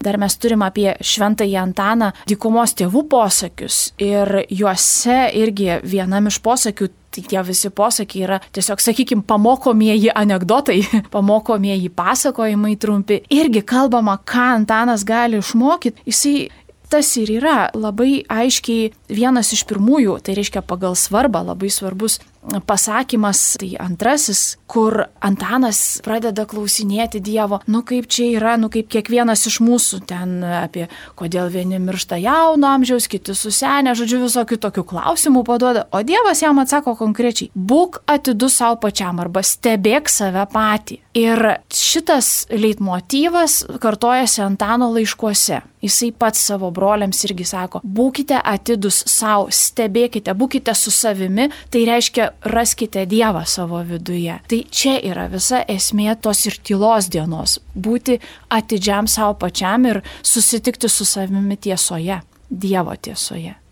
Dar 0.06 0.20
mes 0.22 0.36
turim 0.38 0.62
apie 0.62 0.92
šventąjį 1.02 1.56
Antaną 1.58 2.12
dykumos 2.30 2.76
tėvų 2.78 3.06
posakius 3.10 3.80
ir 4.02 4.44
juose 4.54 5.32
irgi 5.34 5.80
vienam 5.88 6.30
iš 6.30 6.42
posakių 6.46 6.92
Tai 7.16 7.22
tie 7.24 7.40
visi 7.48 7.70
posakiai 7.72 8.24
yra 8.26 8.38
tiesiog, 8.52 8.82
sakykime, 8.84 9.22
pamokomieji 9.24 10.10
anegdotai, 10.20 10.82
pamokomieji 11.16 11.88
pasakojimai 11.96 12.76
trumpi. 12.76 13.22
Irgi 13.32 13.62
kalbama, 13.64 14.18
ką 14.20 14.50
Antanas 14.58 15.06
gali 15.08 15.40
išmokyti. 15.40 16.04
Jisai 16.12 16.50
tas 16.92 17.14
ir 17.16 17.32
yra 17.38 17.70
labai 17.72 18.26
aiškiai 18.28 18.92
vienas 19.08 19.54
iš 19.56 19.64
pirmųjų, 19.70 20.18
tai 20.28 20.36
reiškia 20.36 20.66
pagal 20.68 21.00
svarbą 21.00 21.46
labai 21.48 21.72
svarbus 21.72 22.20
pasakymas, 22.66 23.56
tai 23.60 23.74
antrasis, 23.80 24.58
kur 24.68 25.06
Antanas 25.26 26.00
pradeda 26.06 26.46
klausinėti 26.50 27.22
Dievo, 27.24 27.62
nu 27.72 27.82
kaip 27.88 28.08
čia 28.12 28.28
yra, 28.38 28.56
nu 28.62 28.70
kaip 28.74 28.90
kiekvienas 28.92 29.46
iš 29.50 29.60
mūsų 29.66 30.02
ten 30.10 30.38
apie, 30.46 30.88
kodėl 31.20 31.50
vieni 31.54 31.80
miršta 31.82 32.20
jauno 32.22 32.70
amžiaus, 32.76 33.10
kiti 33.12 33.36
susenę, 33.38 33.96
žodžiu, 33.98 34.22
visokių 34.26 34.60
tokių 34.68 34.86
klausimų 34.92 35.46
paduoda, 35.48 35.86
o 35.92 36.04
Dievas 36.06 36.44
jam 36.44 36.60
atsako 36.62 36.96
konkrečiai, 37.00 37.52
būk 37.56 38.02
atidus 38.12 38.60
savo 38.62 38.80
pačiam 38.84 39.20
arba 39.24 39.44
stebėk 39.46 40.12
save 40.12 40.46
patį. 40.52 41.00
Ir 41.16 41.40
šitas 41.72 42.46
leitmotyvas 42.52 43.64
kartojasi 43.82 44.44
Antano 44.46 44.92
laiškuose. 44.96 45.62
Jisai 45.86 46.12
pats 46.12 46.42
savo 46.50 46.72
broliams 46.74 47.22
irgi 47.28 47.46
sako, 47.46 47.82
būkite 47.84 48.40
atidus 48.42 49.04
savo, 49.10 49.50
stebėkite, 49.54 50.34
būkite 50.34 50.74
su 50.78 50.94
savimi, 50.94 51.50
tai 51.70 51.84
reiškia 51.90 52.30
raskite 52.50 53.06
Dievą 53.10 53.44
savo 53.50 53.82
viduje. 53.86 54.40
Tai 54.50 54.62
čia 54.72 54.96
yra 55.12 55.28
visa 55.32 55.62
esmė 55.70 56.16
tos 56.22 56.46
ir 56.50 56.58
tylos 56.66 57.10
dienos- 57.14 57.60
būti 57.88 58.20
atidžiam 58.50 59.08
savo 59.08 59.36
pačiam 59.36 59.86
ir 59.86 60.02
susitikti 60.24 60.90
su 60.90 61.06
savimi 61.06 61.58
tiesoje, 61.58 62.22
Dievo 62.50 62.96
tiesoje. 62.96 63.65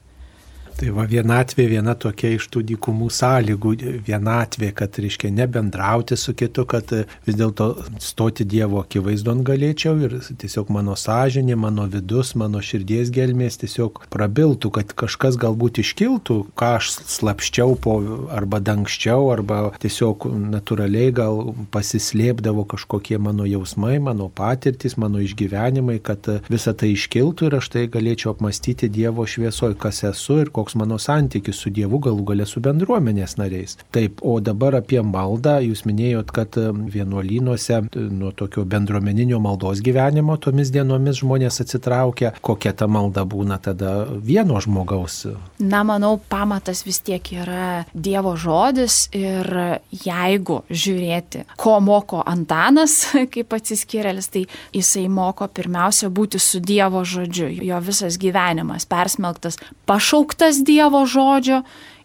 Tai 0.73 0.89
va 0.91 1.05
vienatvė 1.07 1.67
viena 1.69 1.93
tokia 1.95 2.33
iš 2.35 2.47
tų 2.51 2.63
dykumų 2.73 3.07
sąlygų, 3.13 3.71
vienatvė, 4.07 4.71
kad 4.75 4.97
reiškia 4.99 5.29
nebendrauti 5.31 6.17
su 6.19 6.33
kitu, 6.35 6.65
kad 6.69 6.89
vis 7.23 7.37
dėlto 7.39 7.67
stoti 8.03 8.45
Dievo 8.49 8.81
akivaizdon 8.81 9.43
galėčiau 9.47 9.95
ir 10.03 10.17
tiesiog 10.41 10.71
mano 10.73 10.97
sąžinė, 10.99 11.55
mano 11.59 11.85
vidus, 11.91 12.33
mano 12.39 12.61
širdies 12.63 13.13
gelmės 13.13 13.59
tiesiog 13.61 14.01
prabiltų, 14.13 14.73
kad 14.75 14.91
kažkas 15.03 15.37
galbūt 15.39 15.79
iškiltų, 15.83 16.39
ką 16.59 16.71
aš 16.79 16.91
slapščiau 17.15 17.77
po 17.79 17.95
arba 18.33 18.59
dangščiau, 18.63 19.29
arba 19.31 19.61
tiesiog 19.83 20.27
natūraliai 20.55 21.13
gal 21.15 21.53
pasislėpdavo 21.71 22.65
kažkokie 22.73 23.21
mano 23.21 23.47
jausmai, 23.47 23.99
mano 24.03 24.27
patirtis, 24.33 24.97
mano 24.97 25.21
išgyvenimai, 25.23 25.99
kad 26.03 26.27
visa 26.49 26.75
tai 26.75 26.91
iškiltų 26.97 27.51
ir 27.51 27.59
aš 27.61 27.71
tai 27.77 27.87
galėčiau 27.93 28.33
apmastyti 28.33 28.91
Dievo 28.93 29.29
šviesoje, 29.29 29.77
kas 29.79 30.03
esu 30.09 30.41
ir 30.43 30.51
koks 30.53 30.62
koks 30.63 30.75
mano 30.79 30.97
santykis 30.99 31.59
su 31.59 31.69
Dievu, 31.73 31.99
galų 31.99 32.23
galę 32.31 32.45
su 32.47 32.61
bendruomenės 32.63 33.35
nariais. 33.35 33.75
Taip, 33.91 34.21
o 34.23 34.37
dabar 34.39 34.77
apie 34.79 35.01
maldą, 35.03 35.57
jūs 35.65 35.83
minėjot, 35.83 36.31
kad 36.31 36.55
um, 36.61 36.85
vienuolynuose 36.93 37.81
nuo 38.13 38.31
tokio 38.31 38.63
bendruomeninio 38.69 39.41
maldos 39.43 39.81
gyvenimo 39.83 40.37
tomis 40.39 40.71
dienomis 40.71 41.19
žmonės 41.19 41.59
atsitraukia, 41.65 42.31
kokia 42.41 42.71
ta 42.79 42.87
malda 42.87 43.25
būna 43.27 43.59
tada 43.59 44.05
vieno 44.07 44.61
žmogaus. 44.63 45.25
Na, 45.59 45.83
manau, 45.83 46.15
pamatas 46.31 46.85
vis 46.87 47.01
tiek 47.03 47.33
yra 47.35 47.83
Dievo 47.93 48.35
žodis 48.39 49.09
ir 49.17 49.49
jeigu 49.91 50.61
žiūrėti, 50.71 51.43
ko 51.59 51.75
moko 51.83 52.23
Antanas 52.23 53.01
kaip 53.33 53.57
atsiskyrėlis, 53.59 54.31
tai 54.31 54.45
jisai 54.71 55.09
moko 55.11 55.49
pirmiausia 55.51 56.07
būti 56.07 56.39
su 56.39 56.63
Dievo 56.63 57.03
žodžiu. 57.03 57.51
Jo 57.67 57.83
visas 57.83 58.15
gyvenimas 58.21 58.87
persmelktas, 58.89 59.59
pašauktas 59.89 60.52
pažinęs 60.53 60.65
Dievo 60.65 61.05
žodžio 61.05 61.63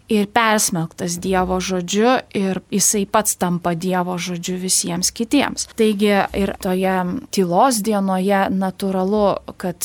ir 0.08 0.26
persmelktas 0.26 1.18
Dievo 1.20 1.60
žodžiu 1.60 2.20
ir 2.34 2.60
jisai 2.70 3.06
pats 3.06 3.36
tampa 3.36 3.74
Dievo 3.74 4.18
žodžiu 4.18 4.56
visiems 4.56 5.10
kitiems. 5.10 5.68
Taigi 5.76 6.24
ir 6.34 6.54
toje 6.60 7.20
tylos 7.30 7.82
dienoje 7.82 8.48
natūralu, 8.50 9.36
kad 9.56 9.84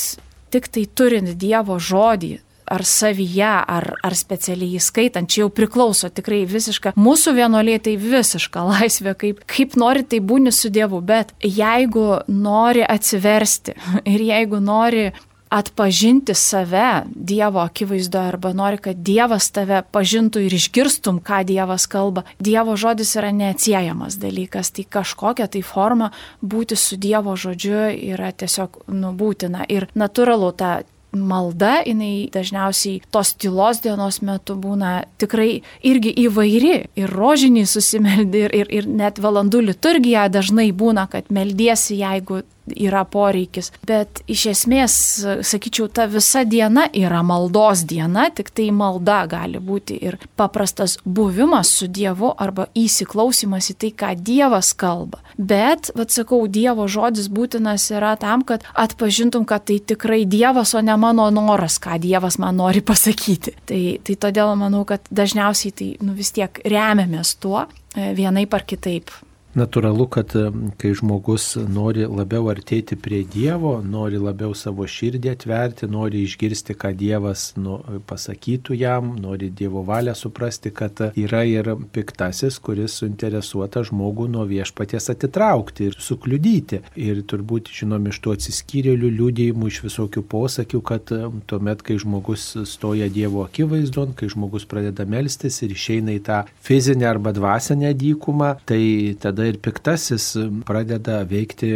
tik 0.50 0.68
tai 0.68 0.86
turint 0.86 1.36
Dievo 1.36 1.78
žodį, 1.78 2.40
ar 2.64 2.80
savyje, 2.80 3.44
ar, 3.68 3.98
ar 4.02 4.14
specialiai 4.16 4.78
įskaitant, 4.78 5.28
čia 5.28 5.42
jau 5.42 5.50
priklauso 5.52 6.08
tikrai 6.08 6.46
visiška, 6.48 6.94
mūsų 6.96 7.34
vienuoliai 7.36 7.78
tai 7.78 7.98
visiška 8.00 8.64
laisvė, 8.72 9.14
kaip, 9.14 9.44
kaip 9.44 9.76
nori 9.76 10.04
tai 10.08 10.20
būni 10.24 10.52
su 10.52 10.70
Dievu, 10.72 11.02
bet 11.04 11.34
jeigu 11.44 12.24
nori 12.28 12.80
atsiversti 12.80 13.76
ir 14.14 14.24
jeigu 14.32 14.60
nori 14.64 15.10
atpažinti 15.48 16.34
save 16.34 17.04
Dievo 17.14 17.60
akivaizdoje 17.60 18.28
arba 18.28 18.52
nori, 18.52 18.78
kad 18.78 18.96
Dievas 18.96 19.50
tave 19.54 19.82
pažintų 19.92 20.44
ir 20.46 20.56
išgirstum, 20.56 21.20
ką 21.24 21.44
Dievas 21.48 21.86
kalba, 21.90 22.24
Dievo 22.38 22.76
žodis 22.76 23.14
yra 23.18 23.30
neatsiejamas 23.34 24.18
dalykas, 24.22 24.72
tai 24.74 24.86
kažkokia 24.88 25.46
tai 25.46 25.62
forma 25.62 26.10
būti 26.42 26.78
su 26.78 26.96
Dievo 26.96 27.36
žodžiu 27.36 27.86
yra 28.14 28.32
tiesiog 28.32 28.84
nubūtina. 28.88 29.68
Ir 29.68 29.88
natūralu 29.94 30.50
ta 30.58 30.80
malda, 31.14 31.78
jinai 31.86 32.28
dažniausiai 32.34 33.02
tos 33.14 33.34
tylos 33.38 33.80
dienos 33.84 34.20
metu 34.24 34.56
būna 34.58 35.04
tikrai 35.20 35.62
irgi 35.86 36.12
įvairi 36.26 36.74
ir 36.98 37.14
rožiniai 37.14 37.68
susimeldi 37.68 38.44
ir, 38.48 38.56
ir, 38.62 38.72
ir 38.80 38.88
net 38.90 39.20
valandų 39.22 39.62
liturgija 39.70 40.26
dažnai 40.32 40.70
būna, 40.74 41.06
kad 41.10 41.30
meldiesi, 41.30 42.00
jeigu 42.00 42.42
yra 42.66 43.04
poreikis. 43.04 43.70
Bet 43.86 44.22
iš 44.30 44.46
esmės, 44.52 44.96
sakyčiau, 45.44 45.88
ta 45.92 46.06
visa 46.10 46.44
diena 46.48 46.86
yra 46.96 47.22
maldos 47.26 47.84
diena, 47.88 48.28
tik 48.34 48.50
tai 48.54 48.70
malda 48.74 49.24
gali 49.30 49.60
būti 49.60 49.98
ir 50.00 50.18
paprastas 50.38 50.96
buvimas 51.04 51.72
su 51.78 51.88
Dievu 51.88 52.32
arba 52.40 52.68
įsiklausimas 52.78 53.70
į 53.72 53.76
tai, 53.80 53.92
ką 54.00 54.14
Dievas 54.24 54.72
kalba. 54.78 55.20
Bet, 55.36 55.90
vad 55.98 56.14
sakau, 56.14 56.44
Dievo 56.48 56.86
žodis 56.88 57.28
būtinas 57.32 57.90
yra 57.94 58.14
tam, 58.20 58.44
kad 58.46 58.64
atpažintum, 58.72 59.46
kad 59.48 59.66
tai 59.68 59.80
tikrai 59.80 60.24
Dievas, 60.24 60.74
o 60.74 60.82
ne 60.84 60.96
mano 61.00 61.28
noras, 61.34 61.78
ką 61.82 61.98
Dievas 62.02 62.38
man 62.42 62.58
nori 62.62 62.84
pasakyti. 62.84 63.56
Tai, 63.68 63.82
tai 64.06 64.18
todėl 64.26 64.54
manau, 64.58 64.84
kad 64.88 65.04
dažniausiai 65.10 65.74
tai 65.74 65.90
nu, 66.04 66.14
vis 66.16 66.32
tiek 66.34 66.62
remiamės 66.64 67.36
tuo 67.42 67.66
vienaip 67.94 68.54
ar 68.54 68.64
kitaip 68.66 69.10
natūralu, 69.58 70.06
kad 70.10 70.32
kai 70.80 70.92
žmogus 70.96 71.54
nori 71.70 72.04
labiau 72.08 72.48
artėti 72.52 72.96
prie 73.00 73.22
Dievo, 73.28 73.76
nori 73.84 74.18
labiau 74.20 74.54
savo 74.58 74.86
širdį 74.88 75.30
atverti, 75.32 75.88
nori 75.90 76.24
išgirsti, 76.26 76.76
ką 76.78 76.92
Dievas 76.98 77.52
nu, 77.60 77.78
pasakytų 78.08 78.76
jam, 78.78 79.14
nori 79.20 79.50
Dievo 79.54 79.84
valią 79.86 80.14
suprasti, 80.18 80.72
kad 80.74 81.00
yra 81.14 81.44
ir 81.48 81.70
piktasis, 81.94 82.58
kuris 82.64 82.98
suinteresuota 83.00 83.84
žmogų 83.86 84.28
nuo 84.34 84.46
viešpaties 84.48 85.10
atitraukti 85.14 85.88
ir 85.90 85.98
sukliudyti. 86.02 86.82
Ir 87.00 87.22
turbūt 87.28 87.70
žinom 87.74 88.10
iš 88.10 88.20
tų 88.24 88.36
atsiskyrėlių 88.38 89.12
liūdėjimų, 89.18 89.70
iš 89.70 89.82
visokių 89.86 90.24
posakių, 90.34 90.82
kad 90.84 91.14
tuomet, 91.50 91.84
kai 91.86 91.98
žmogus 92.02 92.50
stoja 92.70 93.08
Dievo 93.12 93.46
akivaizdon, 93.46 94.14
kai 94.18 94.30
žmogus 94.32 94.66
pradeda 94.70 95.06
melstis 95.08 95.60
ir 95.64 95.74
išeina 95.74 96.16
į 96.18 96.24
tą 96.26 96.42
fizinę 96.64 97.08
arba 97.08 97.34
dvasinę 97.36 97.94
dykumą, 97.98 98.54
tai 98.68 98.82
tada 99.20 99.43
ir 99.50 99.58
piktasis 99.62 100.26
pradeda 100.66 101.20
veikti 101.28 101.70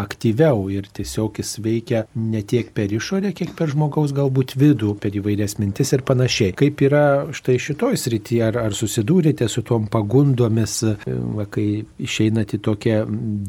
aktyviau 0.00 0.68
ir 0.72 0.88
tiesiog 0.96 1.40
jis 1.40 1.56
veikia 1.62 2.04
ne 2.14 2.42
tiek 2.42 2.72
per 2.76 2.92
išorę, 2.92 3.32
kiek 3.36 3.54
per 3.58 3.72
žmogaus 3.72 4.14
galbūt 4.16 4.56
vidų, 4.60 4.94
per 5.02 5.16
įvairias 5.16 5.58
mintis 5.60 5.92
ir 5.96 6.04
panašiai. 6.06 6.54
Kaip 6.58 6.82
yra 6.86 7.04
štai 7.36 7.58
šitoj 7.62 7.98
srityje, 8.00 8.42
ar, 8.48 8.60
ar 8.66 8.76
susidūrėte 8.76 9.48
su 9.50 9.64
tuom 9.66 9.88
pagundomis, 9.92 10.80
va, 11.36 11.46
kai 11.50 11.84
išeinate 12.00 12.58
į 12.58 12.64
tokią 12.68 12.98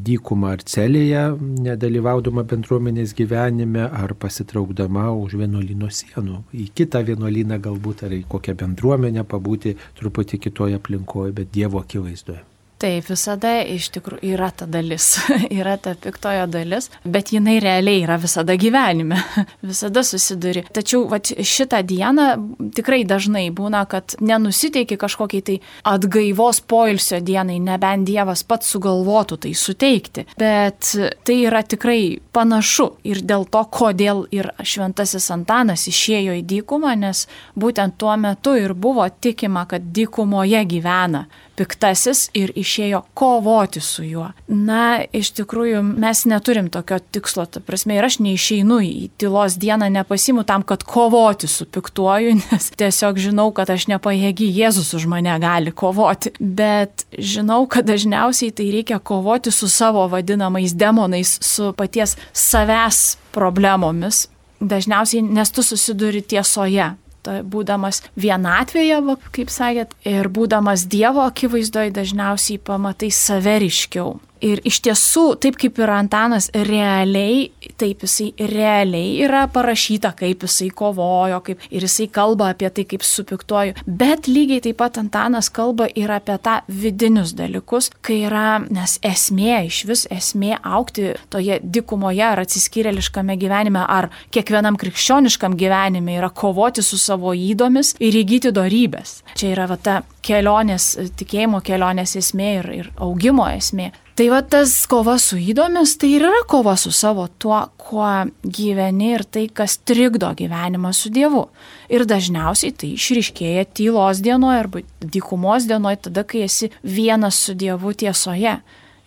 dykumą 0.06 0.54
ar 0.56 0.64
celėje, 0.68 1.24
nedalyvaudama 1.68 2.46
bendruomenės 2.48 3.16
gyvenime, 3.18 3.86
ar 3.88 4.14
pasitraukdama 4.18 5.08
už 5.22 5.38
vienuolino 5.42 5.90
sienų, 5.92 6.42
į 6.54 6.70
kitą 6.76 7.04
vienuolyną 7.08 7.60
galbūt, 7.62 8.06
ar 8.06 8.16
į 8.16 8.24
kokią 8.32 8.56
bendruomenę 8.64 9.26
pabūti 9.28 9.76
truputį 9.98 10.42
kitoje 10.46 10.80
aplinkoje, 10.80 11.36
bet 11.36 11.52
Dievo 11.52 11.82
akivaizdoje. 11.82 12.51
Taip, 12.82 13.06
visada 13.06 13.60
iš 13.62 13.92
tikrųjų 13.94 14.32
yra 14.34 14.48
ta 14.50 14.66
dalis, 14.66 15.12
yra 15.60 15.76
ta 15.78 15.92
piktojo 15.94 16.48
dalis, 16.50 16.88
bet 17.06 17.28
jinai 17.30 17.60
realiai 17.62 18.00
yra 18.02 18.16
visada 18.18 18.56
gyvenime, 18.58 19.20
visada 19.70 20.02
susiduri. 20.02 20.64
Tačiau 20.74 21.04
vat, 21.12 21.30
šitą 21.30 21.78
dieną 21.86 22.26
tikrai 22.74 23.04
dažnai 23.06 23.44
būna, 23.54 23.84
kad 23.86 24.16
nenusiteiki 24.18 24.98
kažkokiai 24.98 25.44
tai 25.46 25.56
atgaivos 25.92 26.58
poilsio 26.66 27.20
dienai, 27.22 27.60
nebent 27.62 28.08
Dievas 28.08 28.42
pats 28.42 28.74
sugalvotų 28.74 29.38
tai 29.46 29.54
suteikti. 29.54 30.26
Bet 30.42 30.90
tai 31.22 31.38
yra 31.46 31.62
tikrai 31.62 32.18
panašu 32.34 32.88
ir 33.06 33.22
dėl 33.22 33.46
to, 33.46 33.62
kodėl 33.70 34.24
ir 34.34 34.50
šventasis 34.58 35.30
Antanas 35.30 35.86
išėjo 35.86 36.34
į 36.40 36.42
dykumą, 36.56 36.96
nes 36.98 37.28
būtent 37.54 37.94
tuo 38.02 38.18
metu 38.18 38.58
ir 38.58 38.74
buvo 38.74 39.06
tikima, 39.06 39.68
kad 39.70 39.86
dykumoje 39.94 40.66
gyvena 40.74 41.28
piktasis 41.56 42.26
ir 42.38 42.52
išėjo 42.56 43.02
kovoti 43.18 43.82
su 43.84 44.04
juo. 44.06 44.28
Na, 44.48 45.02
iš 45.12 45.32
tikrųjų, 45.38 45.82
mes 46.02 46.24
neturim 46.28 46.70
tokio 46.72 46.98
tikslo, 47.14 47.46
ta 47.46 47.62
prasme, 47.64 47.96
ir 47.98 48.06
aš 48.06 48.18
neišeinu 48.24 48.80
į 48.86 48.92
tylos 49.20 49.58
dieną, 49.60 49.90
nepasimu 49.92 50.46
tam, 50.48 50.64
kad 50.66 50.84
kovoti 50.88 51.50
su 51.50 51.66
piktuoju, 51.66 52.36
nes 52.44 52.70
tiesiog 52.78 53.20
žinau, 53.22 53.50
kad 53.56 53.70
aš 53.72 53.88
nepajėgi, 53.92 54.50
Jėzus 54.62 54.92
už 54.98 55.08
mane 55.10 55.34
gali 55.42 55.72
kovoti. 55.72 56.34
Bet 56.40 57.06
žinau, 57.18 57.64
kad 57.70 57.88
dažniausiai 57.88 58.54
tai 58.54 58.70
reikia 58.74 59.00
kovoti 59.02 59.52
su 59.54 59.68
savo 59.70 60.06
vadinamais 60.12 60.74
demonais, 60.76 61.38
su 61.42 61.72
paties 61.76 62.16
savęs 62.32 63.02
problemomis. 63.32 64.26
Dažniausiai, 64.62 65.24
nes 65.26 65.50
tu 65.50 65.64
susiduri 65.66 66.20
tiesoje, 66.22 66.92
būdamas 67.26 68.02
vienatvėje, 68.16 68.98
kaip 69.34 69.52
sakėt, 69.52 69.94
ir 70.08 70.28
būdamas 70.28 70.86
Dievo 70.90 71.24
akivaizdoje 71.26 71.94
dažniausiai 71.94 72.58
pamatai 72.58 73.10
saveriškiau. 73.14 74.18
Ir 74.42 74.58
iš 74.66 74.80
tiesų, 74.82 75.24
taip 75.42 75.56
kaip 75.60 75.76
ir 75.78 75.90
Antanas, 75.94 76.48
realiai, 76.66 77.52
taip 77.78 78.02
jisai 78.02 78.32
realiai 78.50 79.20
yra 79.22 79.44
parašyta, 79.52 80.10
kaip 80.18 80.42
jisai 80.46 80.70
kovojo, 80.74 81.38
kaip, 81.46 81.62
ir 81.70 81.86
jisai 81.86 82.08
kalba 82.10 82.50
apie 82.50 82.70
tai, 82.74 82.84
kaip 82.90 83.06
supiktuoju. 83.06 83.76
Bet 83.86 84.26
lygiai 84.26 84.64
taip 84.64 84.80
pat 84.82 84.98
Antanas 84.98 85.50
kalba 85.54 85.86
ir 85.94 86.10
apie 86.10 86.38
tą 86.42 86.58
vidinius 86.66 87.36
dalykus, 87.38 87.92
kai 88.02 88.24
yra, 88.26 88.58
nes 88.66 88.96
esmė, 89.06 89.62
iš 89.68 89.82
vis 89.86 90.04
esmė 90.10 90.56
aukti 90.58 91.12
toje 91.30 91.60
dikumoje 91.62 92.26
ar 92.26 92.42
atsiskyrėliškame 92.42 93.38
gyvenime, 93.38 93.86
ar 93.86 94.10
kiekvienam 94.34 94.78
krikščioniškam 94.80 95.54
gyvenime 95.60 96.18
yra 96.18 96.32
kovoti 96.34 96.82
su 96.82 96.98
savo 96.98 97.30
įdomis 97.38 97.94
ir 98.02 98.18
įgyti 98.24 98.50
darybės. 98.54 99.20
Čia 99.38 99.54
yra 99.54 99.70
va 99.70 99.78
ta 99.78 100.00
kelionės, 100.26 100.96
tikėjimo 101.18 101.62
kelionės 101.62 102.16
esmė 102.18 102.54
ir, 102.60 102.72
ir 102.82 102.94
augimo 102.98 103.46
esmė. 103.50 103.92
Tai 104.12 104.26
va 104.28 104.42
tas 104.44 104.74
kova 104.92 105.14
su 105.16 105.38
įdomis, 105.40 105.94
tai 105.96 106.10
ir 106.18 106.26
yra 106.28 106.42
kova 106.48 106.74
su 106.76 106.90
savo 106.92 107.24
tuo, 107.40 107.62
kuo 107.80 108.08
gyveni 108.44 109.14
ir 109.14 109.24
tai, 109.24 109.46
kas 109.48 109.78
trikdo 109.88 110.28
gyvenimą 110.36 110.90
su 110.92 111.08
Dievu. 111.08 111.46
Ir 111.88 112.04
dažniausiai 112.04 112.74
tai 112.76 112.90
išriškėja 112.98 113.64
tylos 113.72 114.20
dienoje 114.20 114.60
arba 114.60 114.82
dykumos 115.00 115.64
dienoje, 115.70 116.02
tada, 116.08 116.26
kai 116.28 116.44
esi 116.44 116.68
vienas 116.84 117.40
su 117.40 117.56
Dievu 117.56 117.94
tiesoje. 117.96 118.58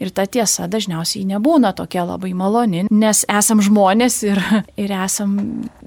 Ir 0.03 0.11
ta 0.11 0.25
tiesa 0.27 0.67
dažniausiai 0.67 1.23
nebūna 1.29 1.71
tokia 1.75 2.03
labai 2.03 2.33
maloni, 2.35 2.85
nes 2.91 3.23
esam 3.31 3.61
žmonės 3.63 4.19
ir, 4.27 4.41
ir 4.83 4.91
esam, 4.91 5.37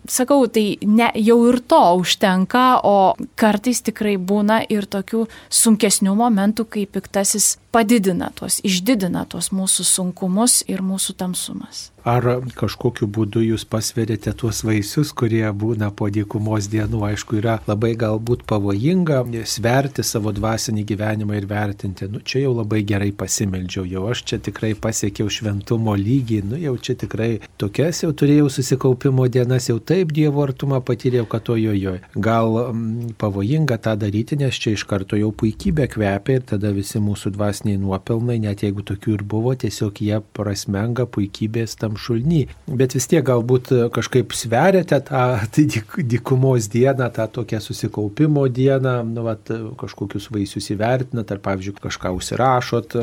sakau, 0.09 0.47
tai 0.53 0.79
ne, 0.83 1.11
jau 1.21 1.39
ir 1.51 1.61
to 1.69 1.83
užtenka, 2.01 2.65
o 2.89 3.15
kartais 3.39 3.83
tikrai 3.85 4.17
būna 4.17 4.63
ir 4.73 4.89
tokių 4.89 5.27
sunkesnių 5.53 6.17
momentų, 6.19 6.69
kai 6.73 6.87
piktasis 6.89 7.57
padidina 7.75 8.33
tuos, 8.35 8.63
išdidina 8.65 9.27
tuos 9.29 9.53
mūsų 9.53 9.85
sunkumus 9.85 10.63
ir 10.69 10.81
mūsų 10.85 11.19
tamsumas. 11.21 11.89
Ar 12.09 12.25
kažkokiu 12.57 13.05
būdu 13.13 13.43
jūs 13.45 13.67
pasverėte 13.69 14.33
tuos 14.41 14.63
vaisius, 14.65 15.11
kurie 15.13 15.43
būna 15.53 15.91
po 15.93 16.07
dykumos 16.09 16.69
dienų? 16.73 17.03
Aišku, 17.11 17.37
yra 17.43 17.59
labai 17.67 17.91
galbūt 18.01 18.47
pavojinga 18.49 19.19
sverti 19.45 20.05
savo 20.07 20.33
dvasinį 20.33 20.87
gyvenimą 20.89 21.37
ir 21.37 21.49
vertinti. 21.51 22.09
Nu, 22.09 22.23
čia 22.25 22.47
jau 22.47 22.55
labai 22.57 22.81
gerai 22.89 23.11
pasimeldžiau, 23.13 23.85
jau 23.91 24.07
aš 24.09 24.23
čia 24.31 24.39
tikrai 24.47 24.71
pasiekiau 24.79 25.29
šventumo 25.29 25.97
lygį, 26.01 26.39
nu 26.49 26.61
jau 26.63 26.73
čia 26.81 26.97
tikrai 27.03 27.29
tokias 27.61 28.01
jau 28.07 28.15
turėjau 28.17 28.49
susikaupimo 28.57 29.29
dienas, 29.29 29.69
jau 29.69 29.77
taip 29.77 30.15
Dievo 30.17 30.47
artumą 30.47 30.81
patyriau, 30.81 31.29
kad 31.29 31.45
to 31.45 31.59
jojo. 31.61 31.99
Gal 32.17 32.59
m, 32.71 33.13
pavojinga 33.21 33.77
tą 33.85 33.99
daryti, 34.01 34.41
nes 34.41 34.57
čia 34.57 34.73
iš 34.79 34.87
karto 34.89 35.21
jau 35.21 35.29
puikybė 35.29 35.91
kvepia 35.93 36.41
ir 36.41 36.49
tada 36.55 36.73
visi 36.73 37.05
mūsų 37.05 37.35
dvasiniai 37.37 37.77
nuopelnai, 37.85 38.41
net 38.49 38.65
jeigu 38.65 38.87
tokių 38.95 39.19
ir 39.19 39.29
buvo, 39.29 39.53
tiesiog 39.61 40.03
jie 40.09 40.23
prasmenga 40.39 41.05
puikybės 41.13 41.77
tam 41.77 41.98
šulny. 41.99 42.47
Bet 42.69 42.95
vis 42.97 43.09
tiek 43.11 43.25
galbūt 43.27 43.73
kažkaip 43.95 44.35
sveriate 44.37 45.01
tą 45.09 45.25
tai 45.55 45.67
dykumos 45.99 46.69
dieną, 46.73 47.11
tą 47.15 47.27
tokią 47.33 47.61
susikaupimo 47.61 48.47
dieną, 48.49 49.03
nu, 49.09 49.25
vat, 49.27 49.51
kažkokius 49.81 50.29
vaisius 50.35 50.71
įvertinat, 50.75 51.31
ar 51.33 51.41
pavyzdžiui 51.45 51.79
kažką 51.83 52.13
užsirašot, 52.19 52.97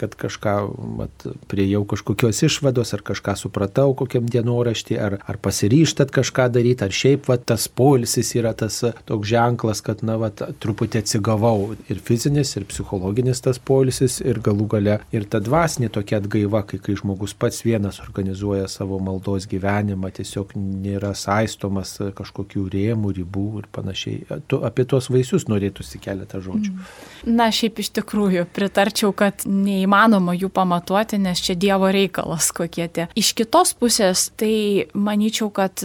kad 0.00 0.16
kažką 0.18 0.54
vat, 1.00 1.26
priejau 1.50 1.84
kažkokios 1.88 2.42
išvados, 2.46 2.94
ar 2.96 3.04
kažką 3.06 3.36
supratau 3.38 3.94
kokiam 3.98 4.28
dienoraštį, 4.30 4.98
ar, 5.00 5.18
ar 5.26 5.40
pasiryštat 5.42 6.12
kažką 6.14 6.50
daryti, 6.54 6.86
ar 6.86 6.94
šiaip 6.94 7.30
vat, 7.30 7.46
tas 7.48 7.68
polisis 7.68 8.34
yra 8.38 8.52
tas 8.56 8.82
toks 9.08 9.30
ženklas, 9.30 9.82
kad 9.84 10.04
na, 10.06 10.18
vat, 10.20 10.42
truputį 10.62 11.04
atsigavau 11.04 11.74
ir 11.90 12.02
fizinis, 12.04 12.54
ir 12.58 12.66
psichologinis 12.70 13.42
tas 13.44 13.60
polisis, 13.60 14.20
ir 14.24 14.42
galų 14.44 14.68
gale 14.74 14.98
ir 15.14 15.26
ta 15.30 15.40
dvasinė 15.42 15.90
tokia 15.92 16.20
atgaiva, 16.20 16.64
kai, 16.66 16.80
kai 16.82 16.96
žmogus 16.98 17.34
pats 17.38 17.64
vienas 17.66 18.00
organizuoja 18.02 18.39
organizuoja 18.40 18.68
savo 18.68 18.98
maldos 18.98 19.46
gyvenimą, 19.48 20.10
tiesiog 20.12 20.54
nėra 20.56 21.12
saistomas 21.14 21.98
kažkokių 22.16 22.68
rėmų, 22.72 23.12
ribų 23.18 23.60
ir 23.60 23.66
panašiai. 23.72 24.40
Tu, 24.48 24.60
apie 24.64 24.84
tuos 24.84 25.10
vaisius 25.10 25.46
norėtųsi 25.48 26.00
keletą 26.00 26.40
žodžių. 26.40 26.72
Mm. 26.72 27.36
Na, 27.36 27.50
šiaip 27.52 27.78
iš 27.80 27.90
tikrųjų 28.00 28.46
pritarčiau, 28.54 29.12
kad 29.12 29.44
neįmanoma 29.44 30.34
jų 30.34 30.50
pamatuoti, 30.50 31.18
nes 31.20 31.40
čia 31.40 31.54
Dievo 31.54 31.90
reikalas 31.92 32.50
kokie 32.52 32.88
tie. 32.88 33.08
Iš 33.14 33.34
kitos 33.36 33.74
pusės, 33.74 34.30
tai 34.36 34.88
manyčiau, 34.94 35.50
kad 35.52 35.84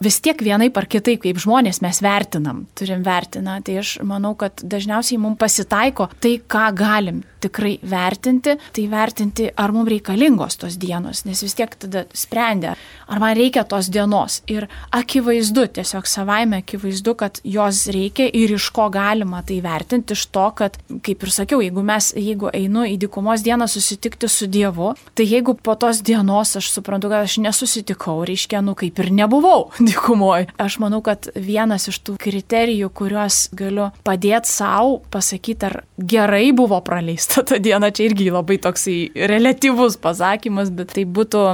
vis 0.00 0.16
tiek 0.24 0.40
vienaip 0.40 0.78
ar 0.80 0.86
kitaip, 0.88 1.20
kaip 1.24 1.40
žmonės 1.42 1.82
mes 1.84 2.00
vertinam, 2.00 2.64
turim 2.78 3.02
vertiną. 3.04 3.58
Tai 3.64 3.80
aš 3.82 3.98
manau, 4.06 4.32
kad 4.38 4.62
dažniausiai 4.64 5.20
mums 5.20 5.36
pasitaiko 5.40 6.08
tai, 6.24 6.38
ką 6.40 6.70
galim 6.76 7.20
tikrai 7.40 7.78
vertinti, 7.90 8.56
tai 8.72 8.84
vertinti, 8.90 9.48
ar 9.56 9.72
mums 9.72 9.88
reikalingos 9.90 10.58
tos 10.60 10.76
dienos, 10.80 11.24
nes 11.24 11.40
vis 11.40 11.56
tiek 11.56 11.72
tada 11.80 12.04
sprendė, 12.16 12.74
ar 13.08 13.22
man 13.22 13.32
reikia 13.36 13.64
tos 13.68 13.88
dienos. 13.92 14.40
Ir 14.52 14.66
akivaizdu, 14.96 15.66
tiesiog 15.78 16.08
savaime 16.08 16.60
akivaizdu, 16.60 17.14
kad 17.20 17.40
jos 17.44 17.86
reikia 17.94 18.28
ir 18.28 18.52
iš 18.56 18.70
ko 18.76 18.90
galima 18.92 19.40
tai 19.46 19.60
vertinti, 19.64 20.16
iš 20.16 20.26
to, 20.34 20.46
kad, 20.56 20.76
kaip 21.04 21.24
ir 21.24 21.32
sakiau, 21.32 21.62
jeigu 21.64 21.84
mes, 21.86 22.10
jeigu 22.16 22.52
einu 22.52 22.84
į 22.88 22.98
dykumos 23.06 23.44
dieną 23.46 23.68
susitikti 23.70 24.28
su 24.28 24.48
Dievu, 24.50 24.92
tai 25.16 25.24
jeigu 25.28 25.56
po 25.56 25.76
tos 25.80 26.02
dienos 26.04 26.56
aš 26.60 26.68
suprantu, 26.74 27.08
kad 27.12 27.24
aš 27.24 27.38
nesusitikau, 27.40 28.18
reiškia, 28.28 28.60
nu 28.64 28.76
kaip 28.78 29.00
ir 29.00 29.12
nebuvau 29.16 29.70
dykumoje. 29.90 30.48
Aš 30.60 30.78
manau, 30.82 31.02
kad 31.04 31.28
vienas 31.34 31.88
iš 31.90 32.00
tų 32.06 32.16
kriterijų, 32.20 32.90
kuriuos 32.94 33.48
galiu 33.56 33.90
padėti 34.06 34.50
savo, 34.52 35.00
pasakyti, 35.12 35.68
ar 35.68 35.82
gerai 35.98 36.50
buvo 36.56 36.80
praleista 36.84 37.44
ta 37.46 37.60
diena, 37.62 37.92
čia 37.94 38.08
irgi 38.10 38.30
labai 38.32 38.60
toksai 38.62 39.26
relativus 39.30 39.98
pasakymas, 40.00 40.72
bet 40.74 40.96
tai 40.96 41.06
būtų 41.08 41.44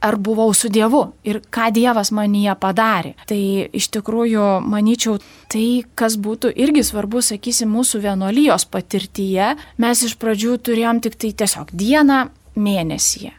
ar 0.00 0.16
buvau 0.16 0.52
su 0.54 0.68
Dievu 0.68 1.02
ir 1.26 1.40
ką 1.50 1.70
Dievas 1.74 2.12
manyje 2.14 2.54
padarė. 2.60 3.14
Tai 3.28 3.40
iš 3.74 3.90
tikrųjų, 3.96 4.46
manyčiau, 4.66 5.18
tai, 5.50 5.82
kas 5.98 6.18
būtų 6.20 6.52
irgi 6.54 6.84
svarbu, 6.86 7.22
sakysim, 7.24 7.72
mūsų 7.74 8.02
vienolyjos 8.06 8.68
patirtyje, 8.70 9.54
mes 9.82 10.04
iš 10.06 10.16
pradžių 10.20 10.58
turėjom 10.68 11.02
tik 11.04 11.18
tai 11.18 11.32
tiesiog 11.42 11.74
dieną 11.74 12.28
mėnesyje. 12.58 13.34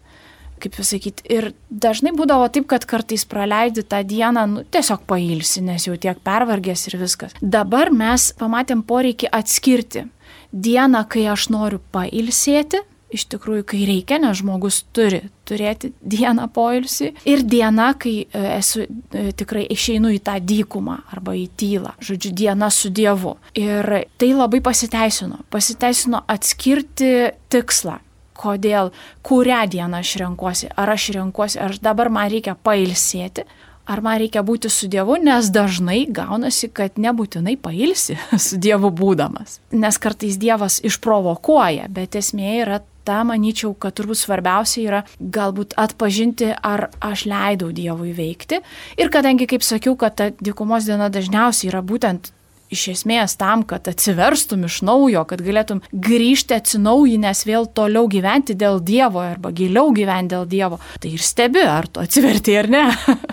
Kaip 0.60 0.76
pasakyti, 0.78 1.26
ir 1.32 1.52
dažnai 1.70 2.14
būdavo 2.18 2.50
taip, 2.54 2.68
kad 2.72 2.86
kartais 2.90 3.26
praleidi 3.30 3.86
tą 3.88 4.02
dieną, 4.08 4.46
nu, 4.52 4.64
tiesiog 4.68 5.06
pailsi, 5.10 5.64
nes 5.66 5.88
jau 5.88 5.98
tiek 6.00 6.20
pervargęs 6.26 6.88
ir 6.90 7.00
viskas. 7.02 7.36
Dabar 7.42 7.94
mes 7.96 8.30
pamatėm 8.40 8.84
poreikį 8.88 9.32
atskirti 9.40 10.08
dieną, 10.52 11.06
kai 11.10 11.28
aš 11.32 11.50
noriu 11.54 11.82
pailsėti 11.94 12.84
iš 13.14 13.26
tikrųjų, 13.34 13.66
kai 13.70 13.84
reikia, 13.90 14.20
nes 14.22 14.38
žmogus 14.40 14.84
turi 14.96 15.22
turėti 15.50 15.92
dieną 16.06 16.48
poilsį 16.54 17.12
ir 17.30 17.44
diena, 17.50 17.92
kai 18.00 18.16
e, 18.26 18.44
esu 18.60 18.86
e, 18.86 19.30
tikrai 19.38 19.66
išeinu 19.74 20.12
į 20.14 20.22
tą 20.26 20.38
dykumą 20.44 21.00
arba 21.14 21.34
į 21.38 21.48
tylą, 21.60 21.96
žodžiu, 22.06 22.34
diena 22.44 22.70
su 22.74 22.92
Dievu. 22.94 23.36
Ir 23.58 23.90
tai 24.22 24.32
labai 24.36 24.62
pasiteisino. 24.66 25.42
Pasiteisino 25.50 26.22
atskirti 26.30 27.32
tikslą. 27.50 27.98
Kodėl, 28.40 28.94
kurią 29.26 29.64
dieną 29.72 30.00
aš 30.00 30.16
renkuosi. 30.22 30.70
Ar 30.80 30.94
aš 30.96 31.10
renkuosi, 31.18 31.60
ar 31.60 31.76
dabar 31.84 32.12
man 32.14 32.30
reikia 32.32 32.56
pailsėti, 32.56 33.44
ar 33.90 34.04
man 34.06 34.20
reikia 34.22 34.44
būti 34.46 34.70
su 34.72 34.88
Dievu, 34.92 35.18
nes 35.24 35.50
dažnai 35.54 36.04
gaunasi, 36.14 36.70
kad 36.72 37.00
nebūtinai 37.02 37.58
pailsi 37.62 38.18
su 38.48 38.62
Dievu 38.62 38.94
būdamas. 38.96 39.60
Nes 39.76 40.00
kartais 40.02 40.40
Dievas 40.40 40.80
išprovokuoja, 40.86 41.90
bet 41.94 42.16
esmė 42.20 42.56
yra 42.62 42.80
ta, 43.10 43.24
manyčiau, 43.26 43.74
kad 43.74 43.96
turbūt 43.98 44.22
svarbiausia 44.22 44.84
yra 44.86 45.04
galbūt 45.20 45.76
atpažinti, 45.82 46.52
ar 46.54 46.90
aš 47.02 47.26
leidau 47.30 47.72
Dievui 47.74 48.14
veikti. 48.16 48.62
Ir 49.02 49.10
kadangi, 49.14 49.50
kaip 49.50 49.66
sakiau, 49.66 49.98
kad 50.00 50.20
ta 50.20 50.30
dykumos 50.38 50.86
diena 50.90 51.10
dažniausiai 51.14 51.72
yra 51.74 51.82
būtent 51.86 52.32
iš 52.74 52.86
esmės 52.94 53.36
tam, 53.40 53.64
kad 53.68 53.88
atsiverstum 53.90 54.66
iš 54.68 54.80
naujo, 54.88 55.24
kad 55.30 55.42
galėtum 55.44 55.82
grįžti 55.92 56.56
atsinaujinęs 56.58 57.44
vėl 57.50 57.68
toliau 57.76 58.10
gyventi 58.12 58.56
dėl 58.58 58.80
Dievo 58.86 59.24
arba 59.24 59.52
giliau 59.56 59.94
gyventi 59.96 60.36
dėl 60.36 60.48
Dievo. 60.50 60.80
Tai 61.02 61.14
ir 61.14 61.24
stebi, 61.26 61.64
ar 61.66 61.90
tu 61.90 62.04
atsiverti 62.04 62.58
ar 62.60 62.70
ne. 62.72 62.86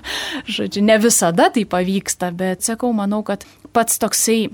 Žodžiu, 0.56 0.84
ne 0.86 0.98
visada 1.02 1.50
tai 1.52 1.66
pavyksta, 1.68 2.32
bet 2.36 2.66
sakau, 2.66 2.92
manau, 2.96 3.22
kad 3.26 3.44
pats 3.76 4.00
toksai 4.02 4.46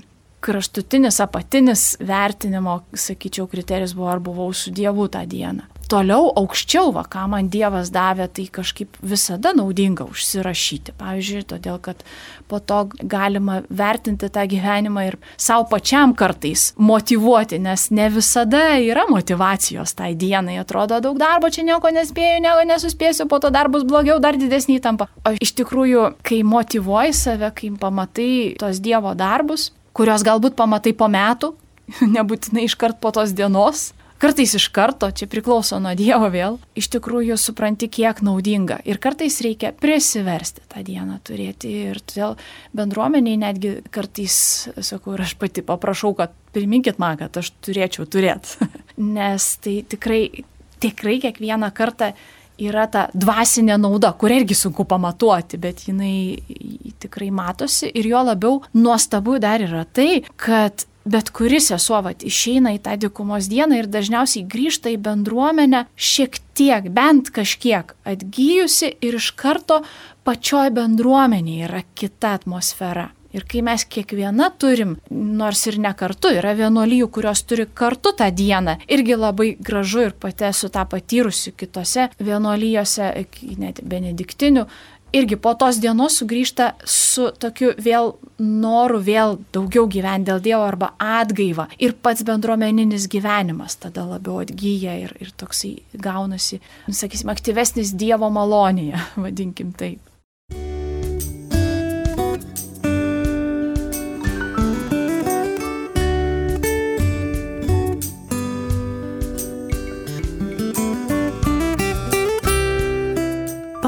kraštutinis, 0.43 1.21
apatinis 1.23 1.93
vertinimo, 2.03 2.81
sakyčiau, 2.99 3.47
kriterijus 3.51 3.95
buvo, 3.95 4.11
ar 4.11 4.23
buvau 4.25 4.51
su 4.57 4.75
Dievu 4.75 5.07
tą 5.13 5.23
dieną. 5.31 5.72
Toliau 5.93 6.31
aukščiau, 6.41 6.89
va, 6.97 7.03
ką 7.05 7.27
man 7.29 7.51
Dievas 7.53 7.91
davė, 7.93 8.25
tai 8.33 8.47
kažkaip 8.49 8.95
visada 9.05 9.51
naudinga 9.53 10.07
užsirašyti. 10.09 10.95
Pavyzdžiui, 10.97 11.43
todėl, 11.51 11.77
kad 11.85 12.01
po 12.49 12.63
to 12.65 12.79
galima 13.03 13.59
vertinti 13.69 14.31
tą 14.33 14.47
gyvenimą 14.49 15.05
ir 15.11 15.19
savo 15.37 15.67
pačiam 15.69 16.15
kartais 16.17 16.71
motivuoti, 16.81 17.61
nes 17.61 17.91
ne 17.93 18.09
visada 18.15 18.65
yra 18.81 19.05
motivacijos 19.11 19.93
tai 19.99 20.15
dienai. 20.17 20.57
Atrodo, 20.65 21.03
daug 21.05 21.21
darbo 21.21 21.53
čia 21.53 21.67
nieko 21.69 21.93
nespėju, 21.93 22.41
nieko 22.47 22.65
nesuspėsiu, 22.73 23.29
po 23.29 23.43
to 23.45 23.53
dar 23.53 23.69
bus 23.69 23.85
blogiau, 23.85 24.17
dar 24.17 24.41
didesnį 24.41 24.81
tampa. 24.81 25.11
O 25.29 25.37
iš 25.37 25.53
tikrųjų, 25.61 26.15
kai 26.25 26.41
motivuoji 26.41 27.13
save, 27.21 27.53
kai 27.59 27.75
pamatai 27.77 28.33
tos 28.63 28.81
Dievo 28.81 29.13
darbus, 29.13 29.75
kurios 29.93 30.25
galbūt 30.25 30.57
pamatai 30.57 30.97
po 30.97 31.13
metų, 31.13 31.53
nebūtinai 32.17 32.65
iškart 32.65 33.03
po 33.03 33.13
tos 33.13 33.37
dienos, 33.37 33.91
kartais 34.23 34.55
iš 34.55 34.69
karto, 34.75 35.11
čia 35.11 35.27
priklauso 35.31 35.81
nuo 35.83 35.95
Dievo 35.99 36.29
vėl, 36.33 36.59
iš 36.79 36.89
tikrųjų 36.95 37.37
supranti, 37.41 37.89
kiek 37.91 38.23
naudinga. 38.23 38.79
Ir 38.87 39.01
kartais 39.03 39.41
reikia 39.43 39.73
prisiversti 39.75 40.63
tą 40.71 40.85
dieną 40.87 41.19
turėti. 41.27 41.73
Ir 41.91 41.99
todėl 42.07 42.37
bendruomeniai 42.77 43.41
netgi 43.41 43.75
kartais, 43.95 44.37
sakau, 44.79 45.17
ir 45.17 45.25
aš 45.27 45.35
pati 45.41 45.65
paprašau, 45.67 46.15
kad 46.19 46.37
priminkit 46.55 47.01
man, 47.03 47.19
kad 47.21 47.41
aš 47.43 47.51
turėčiau 47.65 48.07
turėti. 48.07 48.71
Nes 49.19 49.49
tai 49.65 49.81
tikrai, 49.91 50.23
tikrai 50.83 51.19
kiekvieną 51.27 51.73
kartą 51.75 52.13
yra 52.63 52.87
ta 52.91 53.07
dvasinė 53.17 53.79
nauda, 53.81 54.13
kurią 54.19 54.43
irgi 54.43 54.57
sunku 54.59 54.87
pamatuoti, 54.89 55.59
bet 55.59 55.87
jinai 55.89 56.95
tikrai 57.03 57.33
matosi 57.35 57.91
ir 57.91 58.07
jo 58.13 58.23
labiau 58.29 58.61
nuostabu 58.77 59.39
dar 59.43 59.65
yra 59.65 59.83
tai, 59.89 60.23
kad 60.37 60.87
bet 61.05 61.31
kuris 61.35 61.71
sesuo 61.73 62.03
vat, 62.05 62.23
išeina 62.27 62.75
į 62.77 62.83
tą 62.85 62.97
dykumos 63.07 63.49
dieną 63.53 63.81
ir 63.81 63.91
dažniausiai 63.91 64.47
grįžta 64.49 64.93
į 64.93 65.01
bendruomenę 65.03 65.87
šiek 65.97 66.39
tiek, 66.59 66.91
bent 66.93 67.33
kažkiek 67.35 67.95
atgyjusi 68.05 68.95
ir 69.01 69.19
iš 69.19 69.33
karto 69.39 69.83
pačioj 70.27 70.71
bendruomenėje 70.77 71.67
yra 71.69 71.83
kita 71.99 72.37
atmosfera. 72.39 73.11
Ir 73.33 73.47
kai 73.49 73.63
mes 73.65 73.81
kiekviena 73.89 74.51
turim, 74.61 74.99
nors 75.11 75.63
ir 75.71 75.79
ne 75.81 75.95
kartu, 75.97 76.29
yra 76.37 76.53
vienuolijų, 76.57 77.07
kurios 77.17 77.41
turi 77.49 77.65
kartu 77.65 78.13
tą 78.19 78.29
dieną, 78.29 78.77
irgi 78.93 79.17
labai 79.17 79.55
gražu 79.57 80.03
ir 80.05 80.13
pati 80.13 80.51
esu 80.51 80.69
tą 80.73 80.85
patyrusi 80.85 81.55
kitose 81.57 82.11
vienuolijose, 82.21 83.09
net 83.57 83.81
benediktinių, 83.89 84.67
irgi 85.13 85.37
po 85.37 85.55
tos 85.59 85.79
dienos 85.83 86.17
sugrįžta 86.21 86.73
su 86.89 87.29
tokiu 87.41 87.73
vėl 87.79 88.15
noru 88.43 89.01
vėl 89.05 89.37
daugiau 89.55 89.87
gyventi 89.91 90.31
dėl 90.31 90.43
Dievo 90.45 90.67
arba 90.67 90.93
atgaiva. 90.99 91.69
Ir 91.83 91.95
pats 92.03 92.25
bendruomeninis 92.27 93.09
gyvenimas 93.13 93.79
tada 93.83 94.07
labiau 94.09 94.41
atgyja 94.43 94.97
ir, 95.05 95.17
ir 95.21 95.33
toksai 95.37 95.77
gaunasi, 95.93 96.63
sakysim, 96.91 97.33
aktyvesnis 97.33 97.95
Dievo 97.99 98.33
malonėje, 98.33 99.01
vadinkim 99.27 99.77
taip. 99.79 100.01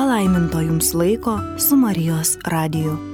Palaiminto 0.04 0.60
jums 0.60 0.94
laiko 0.94 1.38
su 1.58 1.76
Marijos 1.76 2.38
radiju. 2.44 3.13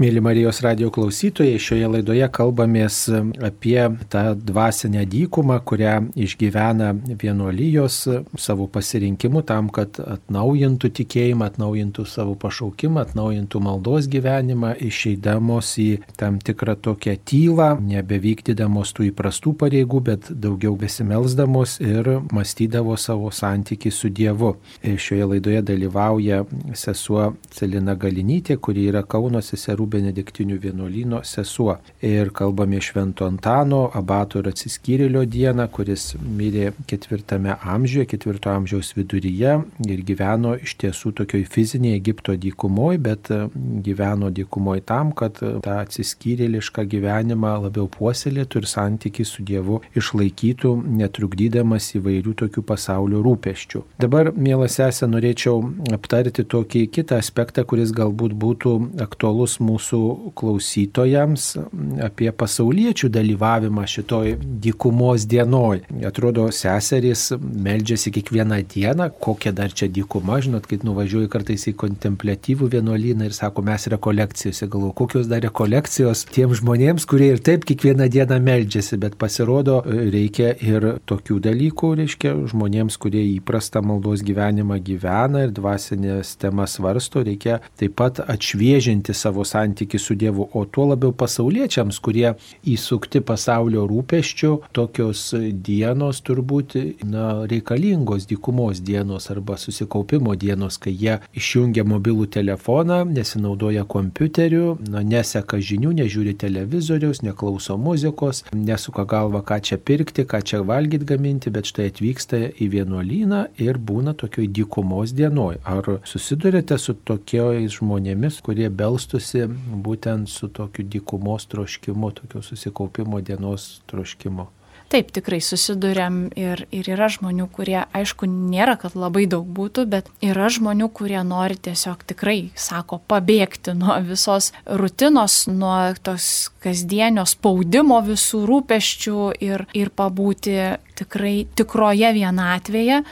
Mėly 0.00 0.22
Marijos 0.24 0.62
radio 0.64 0.88
klausytojai, 0.88 1.58
šioje 1.60 1.88
laidoje 1.92 2.24
kalbamės 2.32 3.02
apie 3.44 3.82
tą 4.08 4.22
dvasinę 4.32 5.02
dykumą, 5.12 5.58
kurią 5.68 6.06
išgyvena 6.16 6.94
vienuolijos 7.20 7.98
savo 8.40 8.64
pasirinkimu 8.72 9.42
tam, 9.44 9.68
kad 9.68 10.00
atnaujintų 10.00 10.88
tikėjimą, 10.96 11.50
atnaujintų 11.50 12.06
savo 12.08 12.32
pašaukimą, 12.40 13.02
atnaujintų 13.02 13.60
maldos 13.66 14.08
gyvenimą, 14.08 14.70
išeidamos 14.88 15.74
į 15.84 15.90
tam 16.16 16.40
tikrą 16.40 16.78
tokią 16.80 17.18
tylą, 17.28 17.68
nebevykdydamos 17.90 18.94
tų 18.96 19.10
įprastų 19.10 19.52
pareigų, 19.60 20.00
bet 20.08 20.32
daugiau 20.32 20.80
besimelsdamos 20.80 21.76
ir 21.84 22.08
mąstydavo 22.32 22.96
savo 22.96 23.28
santyki 23.28 23.92
su 23.92 24.08
Dievu. 24.08 24.54
Šioje 24.80 25.28
laidoje 25.34 25.60
dalyvauja 25.74 26.40
sesuo 26.72 27.34
Celina 27.52 27.98
Galinytė, 28.00 28.56
kuri 28.56 28.88
yra 28.94 29.04
Kauno 29.04 29.44
seserų 29.44 29.89
benediktinių 29.90 30.58
vienuolyno 30.62 31.22
sesuo. 31.26 31.76
Ir 32.04 32.30
kalbame 32.36 32.80
Švento 32.80 33.26
Antano, 33.28 33.82
abato 33.94 34.40
ir 34.40 34.50
atsiskyrėlio 34.50 35.24
dieną, 35.28 35.66
kuris 35.74 36.14
mirė 36.20 36.70
ketvirtame 36.90 37.56
amžiuje, 37.60 38.06
ketvirto 38.14 38.52
amžiaus 38.54 38.92
viduryje 38.96 39.56
ir 39.88 40.02
gyveno 40.06 40.54
iš 40.60 40.76
tiesų 40.80 41.12
tokioj 41.20 41.44
fizinėje 41.50 42.00
Egipto 42.00 42.36
dykumoje, 42.40 43.00
bet 43.02 43.30
e, 43.34 43.40
gyveno 43.84 44.30
dykumoje 44.34 44.84
tam, 44.88 45.12
kad 45.16 45.40
e, 45.42 45.52
tą 45.64 45.76
atsiskyrėlišką 45.82 46.86
gyvenimą 46.94 47.56
labiau 47.66 47.88
puoselėtų 47.90 48.62
ir 48.62 48.68
santyki 48.70 49.26
su 49.28 49.44
Dievu 49.46 49.80
išlaikytų, 49.98 50.74
netrukdydamas 51.00 51.90
įvairių 51.98 52.36
tokių 52.44 52.64
pasaulio 52.66 53.22
rūpeščių. 53.26 53.84
Dabar, 54.00 54.32
mielas 54.36 54.78
esė, 54.80 55.08
norėčiau 55.10 55.58
aptarti 55.96 56.46
tokį 56.48 56.86
kitą 56.94 57.20
aspektą, 57.20 57.66
kuris 57.68 57.92
galbūt 57.96 58.36
būtų 58.38 58.76
aktualus 59.04 59.58
mūsų 59.60 59.79
mūsų 59.80 60.32
klausytojams 60.36 61.56
apie 62.04 62.30
pasauliečių 62.32 63.08
dalyvavimą 63.12 63.86
šitoj 63.88 64.36
dykumos 64.60 65.26
dienoj. 65.26 65.82
Atrodo, 66.06 66.50
seserys 66.52 67.30
meldžiasi 67.40 68.12
kiekvieną 68.12 68.60
dieną, 68.68 69.10
kokia 69.20 69.52
dar 69.52 69.72
čia 69.72 69.88
dykuma, 69.88 70.40
žinot, 70.40 70.66
kai 70.68 70.80
nuvažiuoju 70.84 71.30
kartais 71.32 71.66
į 71.70 71.74
kontemplatyvų 71.80 72.68
vienuolyną 72.76 73.28
ir 73.28 73.36
sako, 73.36 73.62
mes 73.62 73.86
rekolekcijose, 73.90 74.68
galvoju, 74.68 74.94
kokios 75.00 75.30
dar 75.30 75.42
rekolekcijos 75.44 76.26
tiem 76.30 76.54
žmonėms, 76.54 77.06
kurie 77.08 77.32
ir 77.34 77.40
taip 77.40 77.64
kiekvieną 77.68 78.10
dieną 78.12 78.40
meldžiasi, 78.44 78.98
bet 79.00 79.16
pasirodo, 79.20 79.80
reikia 79.86 80.52
ir 80.60 81.00
tokių 81.08 81.40
dalykų, 81.48 81.94
reiškia, 82.02 82.34
žmonėms, 82.52 82.98
kurie 83.00 83.24
įprastą 83.36 83.82
maldos 83.84 84.24
gyvenimą 84.26 84.80
gyvena 84.84 85.46
ir 85.46 85.54
dvasinės 85.56 86.36
temas 86.40 86.76
svarsto, 86.78 87.24
reikia 87.24 87.60
taip 87.80 87.96
pat 88.00 88.20
atšviežinti 88.24 89.14
savo 89.16 89.44
santyki 89.60 89.98
su 89.98 90.14
Dievu, 90.14 90.48
o 90.52 90.64
tuo 90.64 90.86
labiau 90.90 91.12
pasauliečiams, 91.12 92.00
kurie 92.00 92.32
įsukti 92.68 93.20
pasaulio 93.20 93.84
rūpeščių, 93.90 94.52
tokios 94.76 95.30
dienos 95.66 96.22
turbūt 96.24 96.76
na, 97.04 97.44
reikalingos 97.50 98.26
dykumos 98.30 98.80
dienos 98.80 99.30
arba 99.32 99.58
susikaupimo 99.60 100.34
dienos, 100.36 100.78
kai 100.80 100.94
jie 100.96 101.18
išjungia 101.36 101.84
mobilų 101.84 102.28
telefoną, 102.36 103.02
nesinaudoja 103.10 103.84
kompiuteriu, 103.84 104.78
na, 104.88 105.04
neseka 105.04 105.60
žinių, 105.60 105.92
nežiūri 106.00 106.36
televizoriaus, 106.40 107.22
neklauso 107.26 107.76
muzikos, 107.80 108.44
nesuka 108.54 109.04
galva, 109.08 109.42
ką 109.46 109.60
čia 109.66 109.78
pirkti, 109.78 110.24
ką 110.28 110.42
čia 110.46 110.62
valgyti 110.66 111.08
gaminti, 111.12 111.52
bet 111.52 111.68
štai 111.70 111.90
atvyksta 111.92 112.42
į 112.56 112.70
vienuolyną 112.76 113.44
ir 113.60 113.78
būna 113.78 114.16
tokioj 114.16 114.48
dykumos 114.60 115.14
dienoj. 115.16 115.60
Ar 115.68 115.98
susidurite 116.08 116.78
su 116.80 116.96
tokiais 117.04 117.78
žmonėmis, 117.78 118.40
kurie 118.44 118.70
belstusi 118.70 119.49
būtent 119.84 120.30
su 120.30 120.48
tokiu 120.48 120.86
dykumos 120.86 121.46
troškimu, 121.50 122.12
tokio 122.22 122.42
susikaupimo 122.46 123.20
dienos 123.24 123.80
troškimu? 123.90 124.48
Taip, 124.90 125.12
tikrai 125.14 125.38
susidurėm 125.38 126.16
ir, 126.34 126.64
ir 126.74 126.88
yra 126.90 127.06
žmonių, 127.14 127.44
kurie, 127.54 127.84
aišku, 127.94 128.26
nėra, 128.26 128.74
kad 128.80 128.96
labai 128.98 129.22
daug 129.30 129.46
būtų, 129.46 129.84
bet 129.86 130.08
yra 130.18 130.48
žmonių, 130.50 130.88
kurie 130.90 131.20
nori 131.22 131.54
tiesiog 131.54 132.02
tikrai, 132.10 132.50
sako, 132.58 132.98
pabėgti 133.06 133.76
nuo 133.78 134.00
visos 134.02 134.50
rutinos, 134.66 135.44
nuo 135.46 135.76
tos 136.02 136.50
kasdienio 136.64 137.22
spaudimo 137.22 138.00
visų 138.02 138.42
rūpeščių 138.50 139.28
ir, 139.38 139.68
ir 139.78 139.94
pabūti 139.94 140.58
tikrai 140.98 141.36
tikroje 141.54 142.10
vienatvėje 142.18 143.04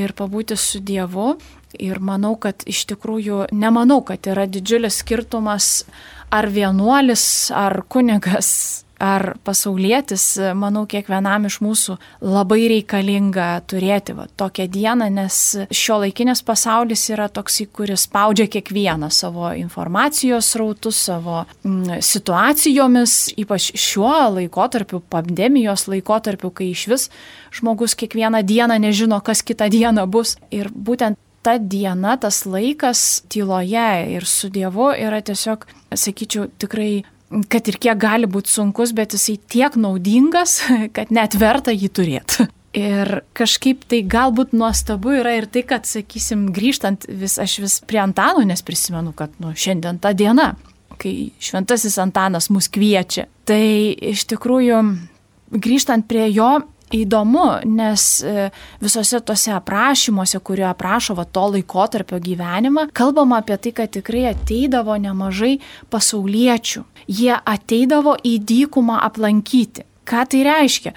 ir 0.00 0.16
pabūti 0.16 0.56
su 0.56 0.80
Dievu. 0.80 1.34
Ir 1.82 2.00
manau, 2.00 2.34
kad 2.40 2.64
iš 2.68 2.84
tikrųjų, 2.92 3.46
nemanau, 3.52 4.00
kad 4.06 4.26
yra 4.30 4.46
didžiulis 4.50 5.02
skirtumas 5.02 5.84
ar 6.34 6.50
vienuolis, 6.50 7.26
ar 7.54 7.82
kunigas 7.88 8.86
ar 8.98 9.34
pasaulietis, 9.44 10.24
manau, 10.56 10.86
kiekvienam 10.88 11.46
iš 11.48 11.58
mūsų 11.64 11.96
labai 12.24 12.62
reikalinga 12.72 13.48
turėti 13.68 14.14
va, 14.16 14.26
tokią 14.40 14.66
dieną, 14.72 15.08
nes 15.12 15.40
šio 15.68 16.00
laikinės 16.04 16.42
pasaulis 16.46 17.04
yra 17.12 17.28
toks, 17.32 17.60
kuris 17.76 18.06
spaudžia 18.06 18.48
kiekvieną 18.52 19.10
savo 19.12 19.50
informacijos 19.56 20.54
rautus, 20.56 21.02
savo 21.10 21.42
mm, 21.44 22.00
situacijomis, 22.04 23.18
ypač 23.36 23.70
šiuo 23.76 24.14
laikotarpiu, 24.38 25.02
pandemijos 25.12 25.86
laikotarpiu, 25.92 26.52
kai 26.56 26.72
iš 26.72 26.86
vis 26.92 27.08
žmogus 27.56 27.96
kiekvieną 27.98 28.42
dieną 28.46 28.80
nežino, 28.80 29.20
kas 29.20 29.44
kitą 29.44 29.68
dieną 29.72 30.08
bus. 30.08 30.36
Ir 30.54 30.72
būtent 30.72 31.20
ta 31.46 31.56
diena, 31.62 32.16
tas 32.18 32.42
laikas 32.48 33.22
tyloje 33.30 33.90
ir 34.16 34.26
su 34.26 34.50
Dievu 34.50 34.90
yra 34.98 35.22
tiesiog, 35.22 35.66
sakyčiau, 35.94 36.48
tikrai 36.58 37.04
kad 37.50 37.68
ir 37.70 37.78
kiek 37.82 37.98
gali 37.98 38.28
būti 38.30 38.52
sunkus, 38.52 38.92
bet 38.96 39.14
jisai 39.16 39.36
tiek 39.50 39.78
naudingas, 39.78 40.60
kad 40.96 41.12
net 41.14 41.38
verta 41.38 41.74
jį 41.74 41.90
turėti. 41.94 42.48
Ir 42.76 43.22
kažkaip 43.36 43.86
tai 43.88 44.02
galbūt 44.04 44.52
nuostabu 44.52 45.14
yra 45.16 45.32
ir 45.38 45.46
tai, 45.48 45.62
kad, 45.64 45.86
sakysim, 45.88 46.50
grįžtant 46.52 47.06
vis, 47.08 47.38
aš 47.40 47.58
vis 47.62 47.78
prie 47.88 48.02
Antano, 48.02 48.42
nes 48.44 48.60
prisimenu, 48.66 49.14
kad 49.16 49.32
nu, 49.40 49.54
šiandien 49.56 49.96
ta 50.02 50.12
diena, 50.12 50.50
kai 51.00 51.30
šventasis 51.40 51.96
Antanas 52.02 52.50
mus 52.52 52.68
kviečia. 52.68 53.30
Tai 53.48 53.62
iš 54.12 54.26
tikrųjų, 54.28 54.82
grįžtant 55.56 56.04
prie 56.10 56.26
jo, 56.34 56.50
įdomu, 56.94 57.46
nes 57.66 58.04
e, 58.22 58.50
visose 58.82 59.20
tose 59.26 59.52
aprašymuose, 59.56 60.40
kurio 60.44 60.68
aprašo 60.70 61.16
va, 61.18 61.24
to 61.24 61.48
laikotarpio 61.56 62.20
gyvenimą, 62.22 62.88
kalbama 62.96 63.40
apie 63.42 63.58
tai, 63.58 63.72
kad 63.80 63.92
tikrai 63.96 64.28
ateidavo 64.30 64.96
nemažai 65.00 65.56
pasauliečių. 65.90 66.84
Jie 67.06 67.34
ateidavo 67.34 68.16
į 68.26 68.38
dykumą 68.42 69.00
aplankyti. 69.06 69.86
Ką 70.06 70.22
tai 70.30 70.42
reiškia? 70.46 70.92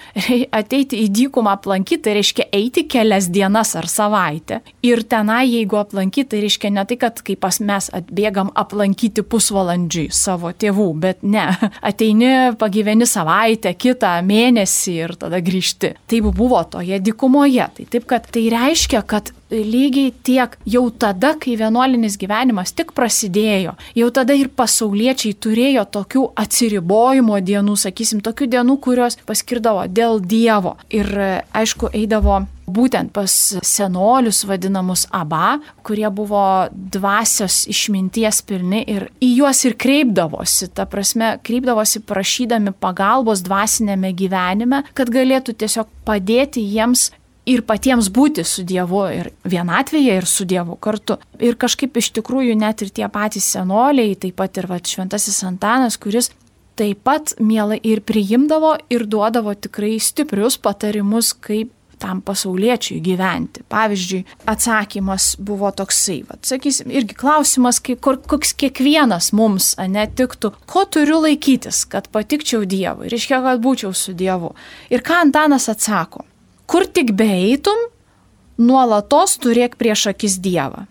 Ateiti 0.60 1.00
į 1.02 1.08
dykumą 1.10 1.56
aplankyti, 1.56 2.04
tai 2.04 2.14
reiškia 2.20 2.46
eiti 2.54 2.84
kelias 2.90 3.26
dienas 3.32 3.74
ar 3.78 3.88
savaitę. 3.90 4.60
Ir 4.86 5.02
tenai, 5.10 5.48
jeigu 5.50 5.80
aplankyti, 5.80 6.28
tai 6.30 6.42
reiškia 6.44 6.70
ne 6.76 6.84
tai, 6.86 6.98
kad 7.00 7.18
kaip 7.26 7.40
pas 7.42 7.58
mes 7.58 7.90
atbėgam 7.96 8.52
aplankyti 8.54 9.24
pusvalandžiui 9.26 10.06
savo 10.14 10.52
tėvų, 10.54 10.86
bet 11.02 11.26
ne. 11.26 11.48
Ateini, 11.90 12.54
pagyveni 12.60 13.08
savaitę, 13.10 13.74
kitą 13.74 14.14
mėnesį 14.26 14.96
ir 15.08 15.16
tada 15.18 15.42
grįžti. 15.42 15.96
Taip 16.10 16.30
buvo 16.36 16.62
toje 16.70 17.02
dykumoje. 17.02 17.66
Tai 17.76 17.90
taip, 17.90 18.06
kad 18.10 18.30
tai 18.30 18.46
reiškia, 18.54 19.02
kad 19.10 19.34
lygiai 19.50 20.12
tiek 20.26 20.56
jau 20.68 20.84
tada, 20.90 21.34
kai 21.40 21.56
vienuolinis 21.60 22.18
gyvenimas 22.20 22.74
tik 22.76 22.94
prasidėjo, 22.96 23.76
jau 23.98 24.10
tada 24.14 24.36
ir 24.38 24.50
pasauliečiai 24.56 25.36
turėjo 25.36 25.86
tokių 25.96 26.24
atsiribojimo 26.40 27.40
dienų, 27.44 27.76
sakysim, 27.80 28.22
tokių 28.24 28.50
dienų, 28.56 28.78
kurios 28.84 29.18
paskirdavo 29.28 29.86
dėl 29.90 30.20
Dievo. 30.20 30.76
Ir 30.94 31.10
aišku, 31.56 31.90
eidavo 31.96 32.44
būtent 32.70 33.12
pas 33.14 33.32
senolius 33.66 34.44
vadinamus 34.48 35.06
aba, 35.14 35.58
kurie 35.86 36.08
buvo 36.14 36.42
dvasios 36.70 37.64
išminties 37.70 38.42
pilni 38.46 38.82
ir 38.86 39.08
į 39.22 39.32
juos 39.40 39.64
ir 39.66 39.76
kreipdavosi, 39.80 40.70
ta 40.74 40.86
prasme, 40.90 41.34
kreipdavosi 41.46 42.02
prašydami 42.06 42.74
pagalbos 42.82 43.44
dvasinėme 43.46 44.12
gyvenime, 44.16 44.84
kad 44.94 45.10
galėtų 45.12 45.56
tiesiog 45.60 45.90
padėti 46.06 46.62
jiems 46.62 47.10
ir 47.48 47.62
patiems 47.66 48.10
būti 48.12 48.44
su 48.46 48.64
Dievu 48.66 49.04
ir 49.14 49.30
vienatvėje 49.48 50.18
ir 50.20 50.28
su 50.28 50.46
Dievu 50.48 50.76
kartu. 50.76 51.18
Ir 51.40 51.56
kažkaip 51.60 51.96
iš 51.96 52.12
tikrųjų 52.18 52.56
net 52.58 52.84
ir 52.84 52.92
tie 52.94 53.08
patys 53.12 53.48
senoliai, 53.56 54.16
taip 54.20 54.38
pat 54.40 54.60
ir 54.60 54.68
va, 54.70 54.80
šventasis 54.82 55.42
Antanas, 55.48 55.98
kuris 56.00 56.30
taip 56.80 57.02
pat 57.04 57.34
mielai 57.40 57.80
ir 57.84 58.00
priimdavo 58.06 58.76
ir 58.92 59.04
duodavo 59.10 59.54
tikrai 59.54 59.98
stiprius 60.00 60.56
patarimus, 60.60 61.34
kaip 61.34 61.74
tam 62.00 62.22
pasauliečiui 62.24 63.02
gyventi. 63.04 63.60
Pavyzdžiui, 63.68 64.22
atsakymas 64.48 65.34
buvo 65.44 65.68
toksai, 65.76 66.22
va, 66.28 66.38
sakysim, 66.48 66.88
irgi 66.96 67.16
klausimas, 67.20 67.82
kai, 67.84 67.98
kur, 68.00 68.16
koks 68.24 68.54
kiekvienas 68.62 69.34
mums 69.36 69.74
netiktų, 69.76 70.54
ko 70.70 70.86
turiu 70.88 71.20
laikytis, 71.26 71.84
kad 71.92 72.08
patikčiau 72.14 72.64
Dievui, 72.64 73.10
reiškia, 73.12 73.42
kad 73.44 73.60
būčiau 73.60 73.92
su 73.92 74.16
Dievu. 74.16 74.54
Ir 74.88 75.04
ką 75.04 75.20
Antanas 75.26 75.68
atsako? 75.68 76.24
Kur 76.70 76.86
tik 76.86 77.10
beeitum, 77.18 77.88
nuolatos 78.62 79.34
turėk 79.42 79.74
prieš 79.80 80.06
akis 80.12 80.36
Dievą. 80.38 80.84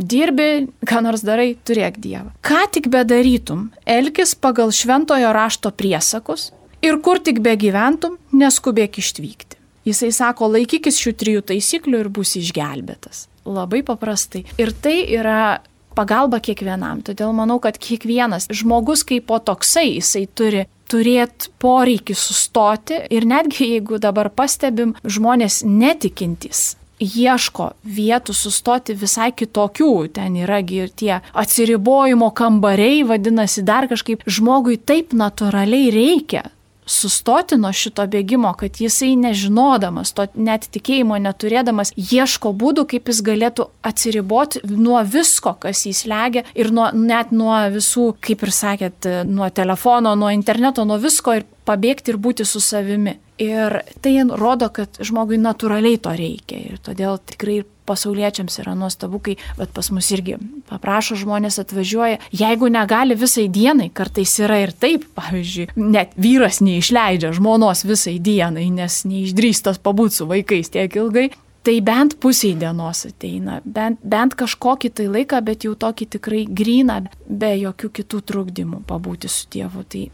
Dirbi, 0.00 0.66
ką 0.88 1.02
nors 1.04 1.22
darai, 1.22 1.52
turėk 1.68 2.00
Dievą. 2.02 2.32
Ką 2.42 2.62
tik 2.72 2.88
bedarytum, 2.90 3.68
elkis 3.84 4.32
pagal 4.34 4.72
šventojo 4.74 5.34
rašto 5.36 5.70
priesakus 5.70 6.48
ir 6.82 6.96
kur 7.04 7.20
tik 7.20 7.42
begyventum, 7.44 8.16
neskubėk 8.32 8.98
išvykti. 9.04 9.60
Jisai 9.84 10.10
sako, 10.16 10.48
laikykis 10.56 10.96
šių 10.96 11.12
trijų 11.20 11.44
taisyklių 11.52 12.00
ir 12.00 12.10
bus 12.16 12.32
išgelbėtas. 12.40 13.26
Labai 13.44 13.82
paprastai. 13.84 14.46
Ir 14.56 14.72
tai 14.72 15.02
yra 15.12 15.60
pagalba 15.94 16.40
kiekvienam. 16.42 17.02
Todėl 17.04 17.34
manau, 17.36 17.60
kad 17.62 17.76
kiekvienas 17.78 18.48
žmogus 18.48 19.04
kaip 19.06 19.28
po 19.28 19.38
toksai, 19.38 19.98
jisai 19.98 20.24
turi 20.26 20.64
turėti 20.94 21.50
poreikį 21.62 22.16
sustoti 22.18 23.02
ir 23.10 23.26
netgi 23.26 23.74
jeigu 23.74 23.98
dabar 24.02 24.30
pastebim 24.30 24.94
žmonės 25.04 25.64
netikintys 25.66 26.72
ieško 27.04 27.72
vietų 27.84 28.34
sustoti 28.36 28.94
visai 28.94 29.32
kitokių. 29.34 30.08
Ten 30.14 30.36
yra 30.38 30.60
ir 30.62 30.90
tie 30.94 31.20
atsiribojimo 31.34 32.30
kambariai, 32.30 33.02
vadinasi, 33.04 33.64
dar 33.66 33.88
kažkaip 33.90 34.22
žmogui 34.26 34.78
taip 34.78 35.12
natūraliai 35.12 35.90
reikia 35.94 36.46
sustoti 36.86 37.56
nuo 37.60 37.72
šito 37.72 38.04
bėgimo, 38.10 38.52
kad 38.58 38.80
jisai 38.80 39.14
nežinodamas, 39.20 40.12
to 40.16 40.26
net 40.34 40.68
tikėjimo 40.74 41.18
neturėdamas, 41.22 41.94
ieško 41.96 42.52
būdų, 42.60 42.86
kaip 42.94 43.10
jis 43.10 43.22
galėtų 43.24 43.68
atsiriboti 43.86 44.64
nuo 44.70 45.00
visko, 45.08 45.54
kas 45.60 45.84
jį 45.88 45.94
slegia 45.96 46.44
ir 46.54 46.72
nuo, 46.74 46.90
net 46.94 47.32
nuo 47.34 47.56
visų, 47.74 48.12
kaip 48.24 48.44
ir 48.44 48.54
sakėt, 48.54 49.10
nuo 49.28 49.50
telefono, 49.54 50.14
nuo 50.18 50.32
interneto, 50.34 50.84
nuo 50.88 51.00
visko 51.02 51.38
ir 51.40 51.46
pabėgti 51.64 52.12
ir 52.12 52.20
būti 52.20 52.46
su 52.48 52.62
savimi. 52.62 53.18
Ir 53.42 53.80
tai 54.04 54.12
rodo, 54.30 54.68
kad 54.70 55.00
žmogui 55.02 55.40
natūraliai 55.42 55.98
to 55.98 56.12
reikia. 56.14 56.60
Ir 56.70 56.82
todėl 56.84 57.18
tikrai 57.18 57.64
pasauliečiams 57.86 58.58
yra 58.62 58.74
nuostabu, 58.78 59.20
kai 59.24 59.36
pas 59.74 59.90
mus 59.94 60.10
irgi 60.14 60.38
paprašo 60.70 61.18
žmonės 61.20 61.60
atvažiuoja, 61.62 62.20
jeigu 62.34 62.70
negali 62.72 63.16
visai 63.18 63.46
dienai, 63.52 63.90
kartais 63.94 64.34
yra 64.42 64.60
ir 64.64 64.74
taip, 64.74 65.06
pavyzdžiui, 65.18 65.70
net 65.76 66.16
vyras 66.20 66.60
neišleidžia 66.64 67.34
žmonos 67.36 67.84
visai 67.88 68.18
dienai, 68.22 68.70
nes 68.74 69.02
neišdrįstas 69.08 69.80
pabūti 69.84 70.20
su 70.20 70.28
vaikais 70.30 70.72
tiek 70.74 71.00
ilgai, 71.00 71.30
tai 71.64 71.80
bent 71.80 72.18
pusiai 72.20 72.56
dienos 72.60 73.06
ateina, 73.08 73.60
bent, 73.64 74.02
bent 74.04 74.36
kažkokį 74.36 74.90
tai 74.98 75.06
laiką, 75.08 75.40
bet 75.46 75.64
jau 75.64 75.72
tokį 75.78 76.08
tikrai 76.18 76.42
gryną, 76.48 77.00
be 77.28 77.54
jokių 77.56 77.90
kitų 78.00 78.20
trukdymų 78.28 78.82
pabūti 78.88 79.30
su 79.32 79.48
tėvu. 79.52 79.84
Tai 79.88 80.04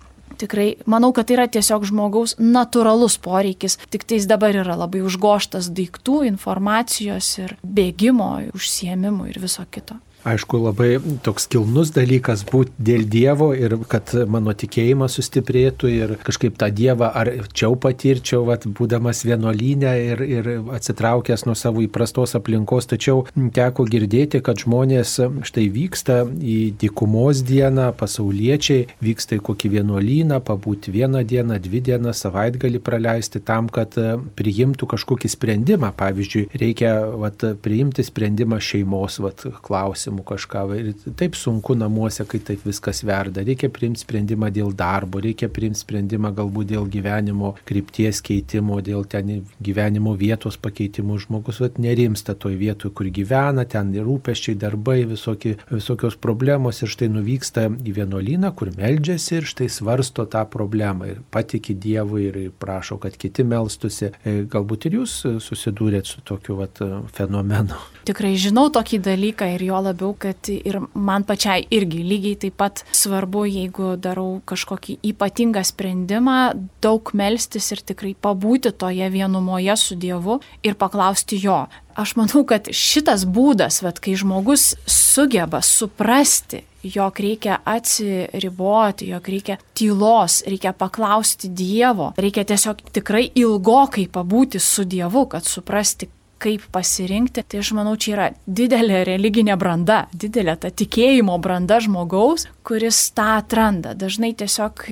tikrai 0.40 0.68
manau, 0.90 1.12
kad 1.16 1.28
tai 1.28 1.38
yra 1.38 1.46
tiesiog 1.52 1.86
žmogaus 1.90 2.36
natūralus 2.40 3.18
poreikis, 3.22 3.78
tik 3.92 4.06
tais 4.08 4.28
dabar 4.30 4.56
yra 4.56 4.76
labai 4.80 5.04
užgoštas 5.06 5.70
daiktų, 5.76 6.22
informacijos 6.30 7.32
ir 7.42 7.56
bėgimo, 7.64 8.32
užsiemimų 8.56 9.30
ir 9.32 9.42
viso 9.42 9.66
kito. 9.70 10.00
Aišku, 10.20 10.58
labai 10.60 10.98
toks 11.24 11.46
kilnus 11.48 11.94
dalykas 11.96 12.42
būti 12.44 12.74
dėl 12.76 13.06
Dievo 13.08 13.54
ir 13.56 13.78
kad 13.88 14.12
mano 14.28 14.52
tikėjimas 14.52 15.14
sustiprėtų 15.16 15.88
ir 15.88 16.10
kažkaip 16.20 16.58
tą 16.60 16.68
Dievą 16.76 17.08
ar 17.16 17.30
čia 17.56 17.70
patirčiau, 17.80 18.42
vat, 18.44 18.66
būdamas 18.68 19.22
vienuolynę 19.24 19.92
ir, 20.04 20.20
ir 20.20 20.50
atsitraukęs 20.76 21.46
nuo 21.48 21.54
savo 21.56 21.80
įprastos 21.80 22.36
aplinkos. 22.36 22.90
Tačiau 22.90 23.22
teko 23.56 23.86
girdėti, 23.88 24.42
kad 24.44 24.60
žmonės 24.60 25.14
štai 25.48 25.64
vyksta 25.72 26.18
į 26.28 26.58
dykumos 26.82 27.40
dieną, 27.48 27.88
pasauliečiai 27.96 28.90
vyksta 29.00 29.38
į 29.38 29.44
kokį 29.48 29.72
vienuolyną, 29.78 30.42
pabūti 30.44 30.92
vieną 30.92 31.24
dieną, 31.24 31.56
dvi 31.64 31.80
dienas, 31.88 32.20
savaitgalį 32.26 32.82
praleisti 32.84 33.40
tam, 33.40 33.72
kad 33.72 33.96
priimtų 34.36 34.90
kažkokį 34.92 35.32
sprendimą. 35.32 35.94
Pavyzdžiui, 35.96 36.46
reikia 36.60 36.92
vat, 37.24 37.40
priimti 37.64 38.04
sprendimą 38.04 38.60
šeimos 38.60 39.16
vat, 39.24 39.48
klausimą 39.64 40.09
klausimų 40.10 40.24
kažką. 40.24 40.62
Ir 40.76 41.14
taip 41.16 41.36
sunku 41.36 41.74
namuose, 41.74 42.24
kai 42.26 42.40
taip 42.40 42.64
viskas 42.64 43.02
verda. 43.04 43.42
Reikia 43.42 43.70
priimti 43.70 44.00
sprendimą 44.00 44.50
dėl 44.50 44.72
darbo, 44.74 45.20
reikia 45.20 45.48
priimti 45.48 45.80
sprendimą 45.80 46.32
galbūt 46.34 46.70
dėl 46.72 46.88
gyvenimo 46.88 47.56
krypties 47.64 48.20
keitimo, 48.20 48.80
dėl 48.80 49.04
ten 49.06 49.44
gyvenimo 49.60 50.16
vietos 50.16 50.56
pakeitimų. 50.56 51.18
Žmogus 51.26 51.60
vat, 51.60 51.78
nerimsta 51.78 52.34
toj 52.34 52.56
vietoje, 52.56 52.94
kur 52.94 53.06
gyvena, 53.06 53.64
ten 53.64 53.94
ir 53.94 54.04
rūpeščiai, 54.04 54.56
darbai, 54.56 55.04
visokie, 55.04 55.56
visokios 55.70 56.16
problemos 56.16 56.82
ir 56.82 56.88
štai 56.88 57.10
nuvyksta 57.10 57.68
į 57.70 57.94
vienuolyną, 58.00 58.52
kur 58.54 58.72
meldžiasi 58.76 59.40
ir 59.40 59.48
štai 59.48 59.68
svarsto 59.70 60.26
tą 60.26 60.44
problemą 60.50 61.10
ir 61.10 61.20
patiki 61.30 61.74
Dievui 61.80 62.26
ir 62.28 62.38
prašo, 62.58 62.98
kad 63.00 63.16
kiti 63.16 63.44
melstusi. 63.46 64.10
E, 64.24 64.42
galbūt 64.50 64.88
ir 64.88 65.00
jūs 65.00 65.14
susidūrėt 65.40 66.08
su 66.08 66.20
tokiu 66.26 66.58
vat, 66.58 66.80
fenomenu. 67.14 67.78
Tikrai 68.08 68.32
žinau 68.40 68.68
tokį 68.72 69.00
dalyką 69.04 69.50
ir 69.54 69.64
jo 69.68 69.80
labiau 69.84 69.99
labiau, 70.00 70.14
kad 70.18 70.48
ir 70.48 70.80
man 70.94 71.24
pačiai 71.24 71.66
irgi 71.70 72.02
lygiai 72.04 72.38
taip 72.40 72.56
pat 72.56 72.84
svarbu, 72.92 73.44
jeigu 73.46 73.96
darau 73.96 74.40
kažkokį 74.44 74.98
ypatingą 75.12 75.62
sprendimą, 75.64 76.54
daug 76.82 77.10
melstis 77.12 77.70
ir 77.72 77.80
tikrai 77.80 78.14
pabūti 78.14 78.72
toje 78.72 79.10
vienumoje 79.10 79.76
su 79.76 79.96
Dievu 79.96 80.40
ir 80.62 80.74
paklausti 80.74 81.40
jo. 81.40 81.66
Aš 81.96 82.16
manau, 82.16 82.44
kad 82.44 82.70
šitas 82.72 83.26
būdas, 83.26 83.82
vat, 83.82 84.00
kai 84.00 84.14
žmogus 84.16 84.74
sugeba 84.86 85.60
suprasti, 85.60 86.62
jog 86.82 87.18
reikia 87.20 87.58
atsiriboti, 87.68 89.10
jog 89.10 89.26
reikia 89.28 89.58
tylos, 89.76 90.40
reikia 90.46 90.72
paklausti 90.72 91.50
Dievo, 91.52 92.14
reikia 92.16 92.46
tiesiog 92.48 92.80
tikrai 92.94 93.26
ilgokai 93.34 94.06
pabūti 94.08 94.62
su 94.62 94.86
Dievu, 94.88 95.26
kad 95.28 95.44
suprasti, 95.44 96.08
kaip 96.40 96.64
pasirinkti, 96.72 97.44
tai 97.44 97.60
aš 97.62 97.72
manau, 97.76 97.96
čia 98.00 98.14
yra 98.14 98.28
didelė 98.46 99.04
religinė 99.08 99.56
branda, 99.60 100.04
didelė 100.16 100.56
ta 100.60 100.70
tikėjimo 100.72 101.36
branda 101.42 101.80
žmogaus, 101.84 102.48
kuris 102.70 103.08
tą 103.16 103.26
atranda. 103.40 103.96
Dažnai 103.98 104.30
tiesiog 104.38 104.86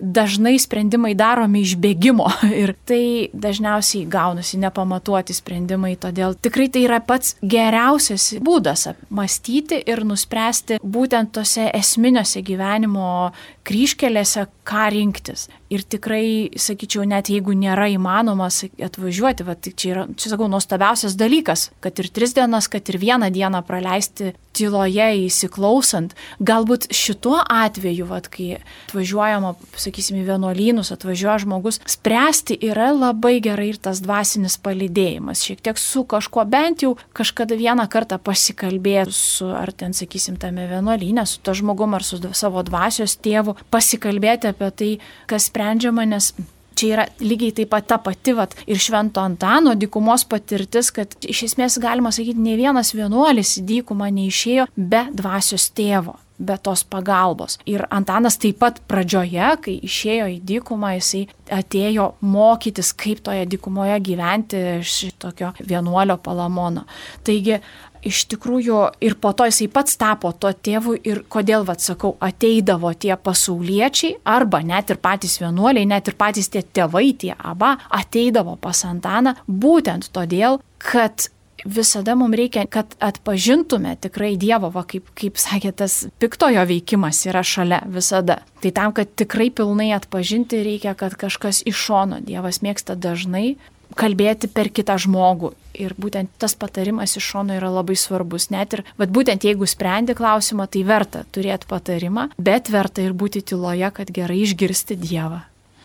dažnai 0.00 0.58
sprendimai 0.58 1.14
daromi 1.14 1.62
iš 1.62 1.76
bėgimo 1.78 2.26
ir 2.62 2.74
tai 2.86 3.30
dažniausiai 3.32 4.08
gaunasi 4.10 4.58
nepamatuoti 4.62 5.36
sprendimai, 5.36 5.94
todėl 6.00 6.34
tikrai 6.34 6.68
tai 6.72 6.84
yra 6.88 7.00
pats 7.04 7.36
geriausias 7.42 8.32
būdas 8.44 8.88
apmastyti 8.90 9.80
ir 9.86 10.04
nuspręsti 10.06 10.80
būtent 10.82 11.34
tose 11.34 11.68
esminiuose 11.74 12.42
gyvenimo 12.46 13.32
kryškelėse, 13.64 14.44
ką 14.68 14.88
rinktis. 14.92 15.46
Ir 15.72 15.82
tikrai, 15.88 16.52
sakyčiau, 16.60 17.06
net 17.08 17.30
jeigu 17.32 17.54
nėra 17.56 17.88
įmanoma 17.92 18.50
atvažiuoti, 18.52 19.46
va, 19.46 19.56
tai 19.56 19.72
čia 19.72 19.90
yra, 19.90 20.04
čia 20.20 20.34
sakau, 20.34 20.48
nuostabiausias 20.52 21.16
dalykas, 21.20 21.70
kad 21.84 21.98
ir 22.00 22.10
tris 22.12 22.36
dienas, 22.36 22.68
kad 22.72 22.88
ir 22.92 23.00
vieną 23.00 23.30
dieną 23.34 23.64
praleisti 23.66 24.34
tyloje 24.54 25.08
įsiklausant, 25.24 26.14
galbūt 26.44 26.90
šituo 27.24 27.40
atveju, 27.48 28.04
va, 28.06 28.20
kai 28.20 28.58
atvažiuojama, 28.88 29.54
sakysim, 29.80 30.18
į 30.20 30.26
vienuolynus 30.28 30.92
atvažiuoja 30.92 31.38
žmogus, 31.44 31.80
spręsti 31.88 32.58
yra 32.60 32.92
labai 32.92 33.40
gerai 33.40 33.70
ir 33.72 33.78
tas 33.80 34.02
dvasinis 34.04 34.58
palidėjimas. 34.60 35.44
Šiek 35.44 35.62
tiek 35.64 35.78
su 35.80 36.04
kažkuo 36.04 36.44
bent 36.44 36.84
jau 36.84 36.94
kažkada 37.16 37.56
vieną 37.56 37.88
kartą 37.88 38.18
pasikalbėti 38.18 39.14
su, 39.16 39.48
ar 39.48 39.72
ten, 39.72 39.94
sakysim, 39.96 40.36
tame 40.36 40.66
vienuolynė, 40.68 41.24
su 41.24 41.40
to 41.40 41.54
žmogum 41.56 41.96
ar 41.96 42.04
su 42.04 42.20
savo 42.32 42.62
dvasios 42.62 43.16
tėvu, 43.16 43.56
pasikalbėti 43.72 44.50
apie 44.52 44.68
tai, 44.70 44.90
kas 45.30 45.48
sprendžiama, 45.48 46.04
nes 46.04 46.34
čia 46.76 46.90
yra 46.92 47.06
lygiai 47.22 47.54
taip 47.56 47.70
pat 47.72 47.86
ta 47.88 47.98
pati 48.02 48.34
vat, 48.36 48.52
ir 48.66 48.76
Švento 48.82 49.22
Antano 49.22 49.72
dykumos 49.78 50.26
patirtis, 50.28 50.90
kad 50.92 51.14
iš 51.22 51.46
esmės 51.48 51.78
galima 51.80 52.12
sakyti, 52.12 52.36
ne 52.42 52.58
vienas 52.60 52.92
vienuolis 52.92 53.56
į 53.62 53.64
dykumą 53.70 54.10
neišėjo 54.12 54.68
be 54.76 55.06
dvasios 55.14 55.70
tėvo 55.72 56.18
be 56.38 56.56
tos 56.58 56.84
pagalbos. 56.84 57.58
Ir 57.70 57.86
Antanas 57.94 58.38
taip 58.42 58.58
pat 58.62 58.80
pradžioje, 58.90 59.48
kai 59.64 59.78
išėjo 59.86 60.28
į 60.34 60.38
dykumą, 60.48 60.94
jisai 60.98 61.24
atėjo 61.54 62.10
mokytis, 62.24 62.92
kaip 62.98 63.22
toje 63.24 63.46
dykumoje 63.50 63.98
gyventi 64.04 64.62
iš 64.80 65.14
tokio 65.22 65.52
vienuolio 65.62 66.18
palamono. 66.22 66.86
Taigi 67.24 67.60
iš 68.04 68.24
tikrųjų 68.32 68.80
ir 69.04 69.16
po 69.20 69.32
to 69.36 69.46
jisai 69.48 69.68
pats 69.72 69.96
tapo 70.00 70.32
to 70.36 70.50
tėvu 70.52 70.96
ir 71.08 71.22
kodėl, 71.30 71.64
vad 71.66 71.82
sakau, 71.84 72.14
ateidavo 72.24 72.92
tie 72.92 73.14
pasauliečiai 73.16 74.18
arba 74.28 74.60
net 74.66 74.92
ir 74.92 75.00
patys 75.02 75.38
vienuoliai, 75.42 75.88
net 75.88 76.10
ir 76.10 76.18
patys 76.20 76.50
tie 76.52 76.62
tėvai, 76.64 77.06
tie 77.18 77.32
aba, 77.38 77.76
ateidavo 77.88 78.58
pas 78.60 78.84
Antaną 78.84 79.36
būtent 79.48 80.10
todėl, 80.12 80.60
kad 80.84 81.30
visada 81.64 82.14
mums 82.14 82.36
reikia, 82.38 82.66
kad 82.70 82.94
atpažintume 83.02 83.96
tikrai 84.00 84.34
Dievo, 84.40 84.70
va, 84.74 84.84
kaip, 84.88 85.10
kaip 85.18 85.38
sakė, 85.40 85.72
tas 85.76 86.04
piktojo 86.22 86.64
veikimas 86.68 87.24
yra 87.28 87.44
šalia 87.44 87.82
visada. 87.90 88.40
Tai 88.62 88.72
tam, 88.76 88.94
kad 88.96 89.12
tikrai 89.16 89.50
pilnai 89.50 89.92
atpažinti 89.96 90.62
reikia, 90.64 90.94
kad 90.98 91.16
kažkas 91.20 91.62
iš 91.68 91.78
šono 91.88 92.20
Dievas 92.24 92.62
mėgsta 92.64 92.96
dažnai 92.96 93.56
kalbėti 93.98 94.48
per 94.50 94.70
kitą 94.74 94.96
žmogų. 95.00 95.52
Ir 95.74 95.94
būtent 95.98 96.30
tas 96.38 96.54
patarimas 96.58 97.16
iš 97.18 97.26
šono 97.34 97.56
yra 97.56 97.70
labai 97.72 97.96
svarbus. 97.98 98.48
Net 98.54 98.76
ir, 98.76 98.84
vad 98.98 99.10
būtent 99.14 99.46
jeigu 99.46 99.66
sprendi 99.70 100.14
klausimą, 100.16 100.68
tai 100.70 100.84
verta 100.86 101.24
turėti 101.34 101.68
patarimą, 101.70 102.28
bet 102.38 102.70
verta 102.70 103.02
ir 103.02 103.14
būti 103.14 103.42
tyloje, 103.42 103.90
kad 103.94 104.14
gerai 104.14 104.44
išgirsti 104.44 104.98
Dievą. 104.98 105.42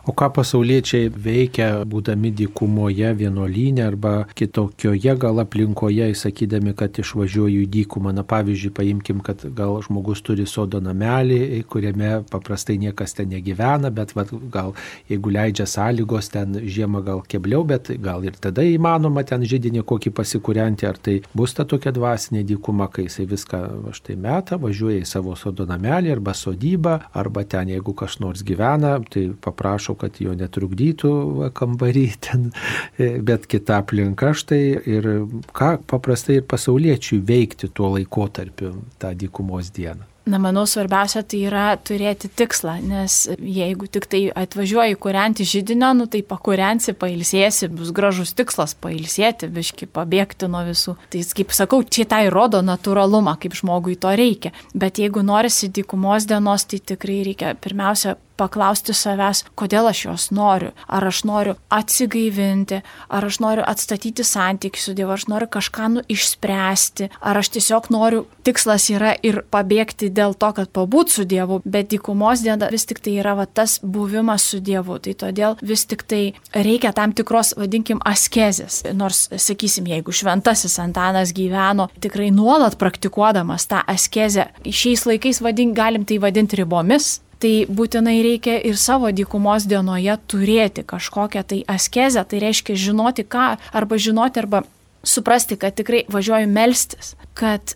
O 0.10 0.14
ką 0.18 0.32
pasauliečiai 0.34 1.12
veikia, 1.14 1.84
būdami 1.86 2.32
dykumoje, 2.34 3.12
vienuolynė 3.20 3.84
arba 3.86 4.12
kitokioje 4.34 5.14
gal 5.22 5.38
aplinkoje, 5.44 6.08
įsakydami, 6.16 6.72
kad 6.80 6.98
išvažiuoju 6.98 7.60
į 7.62 7.68
dykumą. 7.76 8.10
Na 8.18 8.24
pavyzdžiui, 8.26 8.72
paimkim, 8.74 9.20
kad 9.22 9.44
gal 9.54 9.76
žmogus 9.86 10.24
turi 10.26 10.48
sodo 10.50 10.82
namelį, 10.82 11.60
kuriame 11.70 12.24
paprastai 12.32 12.80
niekas 12.82 13.14
ten 13.20 13.30
negyvena, 13.36 13.92
bet 13.94 14.16
va, 14.18 14.26
gal 14.56 14.72
jeigu 15.12 15.36
leidžia 15.36 15.68
sąlygos, 15.70 16.32
ten 16.34 16.58
žiemą 16.58 17.04
gal 17.06 17.22
kebliau, 17.30 17.62
bet 17.70 17.94
gal 18.02 18.26
ir 18.26 18.42
tada 18.42 18.66
įmanoma 18.66 19.22
ten 19.30 19.46
žydinį 19.46 19.86
kokį 19.94 20.16
pasikūrenti, 20.18 20.90
ar 20.90 20.98
tai 20.98 21.20
bus 21.38 21.54
ta 21.54 21.68
tokia 21.70 21.94
dvasinė 21.94 22.42
dykuma, 22.56 22.90
kai 22.90 23.06
jisai 23.06 23.28
viską 23.30 23.62
štai 24.00 24.18
meta, 24.18 24.58
važiuoja 24.58 25.04
į 25.04 25.12
savo 25.14 25.38
sodo 25.38 25.70
namelį 25.70 26.18
arba 26.18 26.34
sodybą, 26.34 26.98
arba 27.14 27.46
ten 27.46 27.76
jeigu 27.76 27.94
kas 27.94 28.18
nors 28.26 28.42
gyvena, 28.42 28.98
tai 29.06 29.30
paprašo, 29.46 29.99
kad 30.00 30.20
jo 30.24 30.36
netrukdytų 30.38 31.14
kambarį 31.58 32.06
ten, 32.28 32.50
e, 32.98 33.16
bet 33.26 33.48
kita 33.50 33.82
aplinka 33.84 34.34
štai 34.38 34.64
ir 34.80 35.10
ką 35.56 35.76
paprastai 35.90 36.40
ir 36.40 36.48
pasauliečiui 36.50 37.22
veikti 37.26 37.72
tuo 37.74 37.94
laikotarpiu 37.98 38.78
tą 39.02 39.14
dykumos 39.18 39.74
dieną. 39.76 40.10
Na, 40.30 40.38
manau, 40.38 40.66
svarbiausia 40.70 41.24
tai 41.26 41.40
yra 41.48 41.64
turėti 41.82 42.30
tikslą, 42.38 42.76
nes 42.86 43.16
jeigu 43.40 43.88
tik 43.90 44.06
tai 44.12 44.20
atvažiuoji 44.38 44.98
kurianti 45.02 45.48
žydinio, 45.48 45.90
nu 45.98 46.06
tai 46.12 46.22
pakuriansi, 46.28 46.94
pailsėsi, 47.02 47.70
bus 47.74 47.90
gražus 47.96 48.36
tikslas 48.38 48.76
pailsėti, 48.78 49.50
biški 49.56 49.88
pabėgti 49.90 50.50
nuo 50.52 50.62
visų. 50.68 50.98
Tai, 51.10 51.24
kaip 51.40 51.56
sakau, 51.56 51.82
čia 51.82 52.06
tai 52.12 52.28
rodo 52.34 52.62
natūralumą, 52.66 53.40
kaip 53.42 53.58
žmogui 53.58 53.98
to 53.98 54.14
reikia. 54.22 54.54
Bet 54.78 55.02
jeigu 55.02 55.26
norisi 55.26 55.72
dykumos 55.74 56.30
dienos, 56.30 56.68
tai 56.70 56.84
tikrai 56.94 57.24
reikia 57.32 57.56
pirmiausia 57.58 58.20
paklausti 58.40 58.96
savęs, 58.96 59.44
kodėl 59.60 59.90
aš 59.92 60.06
jos 60.08 60.30
noriu. 60.36 60.72
Ar 60.88 61.06
aš 61.10 61.24
noriu 61.28 61.56
atsigaivinti, 61.74 62.82
ar 63.10 63.28
aš 63.28 63.40
noriu 63.44 63.66
atstatyti 63.68 64.26
santykių 64.26 64.84
su 64.84 64.96
Dievu, 64.98 65.14
aš 65.16 65.28
noriu 65.32 65.50
kažką 65.52 65.90
nu 65.96 66.04
išspręsti, 66.10 67.10
ar 67.20 67.40
aš 67.42 67.52
tiesiog 67.58 67.90
noriu, 67.94 68.26
tikslas 68.48 68.90
yra 68.94 69.14
ir 69.26 69.42
pabėgti 69.52 70.12
dėl 70.14 70.36
to, 70.40 70.52
kad 70.58 70.72
pabūt 70.76 71.14
su 71.14 71.26
Dievu, 71.30 71.62
bet 71.66 71.92
dykumos 71.92 72.44
diena 72.46 72.70
vis 72.72 72.88
tik 72.90 73.02
tai 73.04 73.18
yra 73.20 73.36
va, 73.38 73.46
tas 73.46 73.80
buvimas 73.84 74.48
su 74.52 74.62
Dievu. 74.64 75.00
Tai 75.04 75.16
todėl 75.26 75.58
vis 75.62 75.86
tik 75.90 76.04
tai 76.10 76.22
reikia 76.56 76.94
tam 76.96 77.14
tikros, 77.16 77.54
vadinkim, 77.60 78.02
askezės. 78.08 78.82
Nors, 78.98 79.28
sakysim, 79.36 79.88
jeigu 79.90 80.14
šventasis 80.16 80.80
Antanas 80.82 81.34
gyveno 81.36 81.90
tikrai 82.02 82.30
nuolat 82.36 82.78
praktikuodamas 82.80 83.68
tą 83.70 83.84
askezę, 83.90 84.50
šiais 84.66 85.06
laikais 85.10 85.42
vadin, 85.46 85.74
galim 85.78 86.06
tai 86.08 86.20
vadinti 86.22 86.60
ribomis, 86.60 87.20
tai 87.40 87.54
būtinai 87.70 88.20
reikia 88.24 88.58
ir 88.68 88.78
savo 88.80 89.12
dykumos 89.16 89.68
dienoje 89.70 90.18
turėti 90.30 90.84
kažkokią 90.88 91.44
tai 91.48 91.62
askezę, 91.72 92.26
tai 92.28 92.42
reiškia 92.44 92.76
žinoti 92.76 93.24
ką, 93.24 93.54
arba 93.74 94.00
žinoti, 94.00 94.44
arba 94.44 94.64
suprasti, 95.04 95.56
kad 95.60 95.78
tikrai 95.80 96.04
važiuoju 96.12 96.50
melstis, 96.52 97.16
kad 97.34 97.76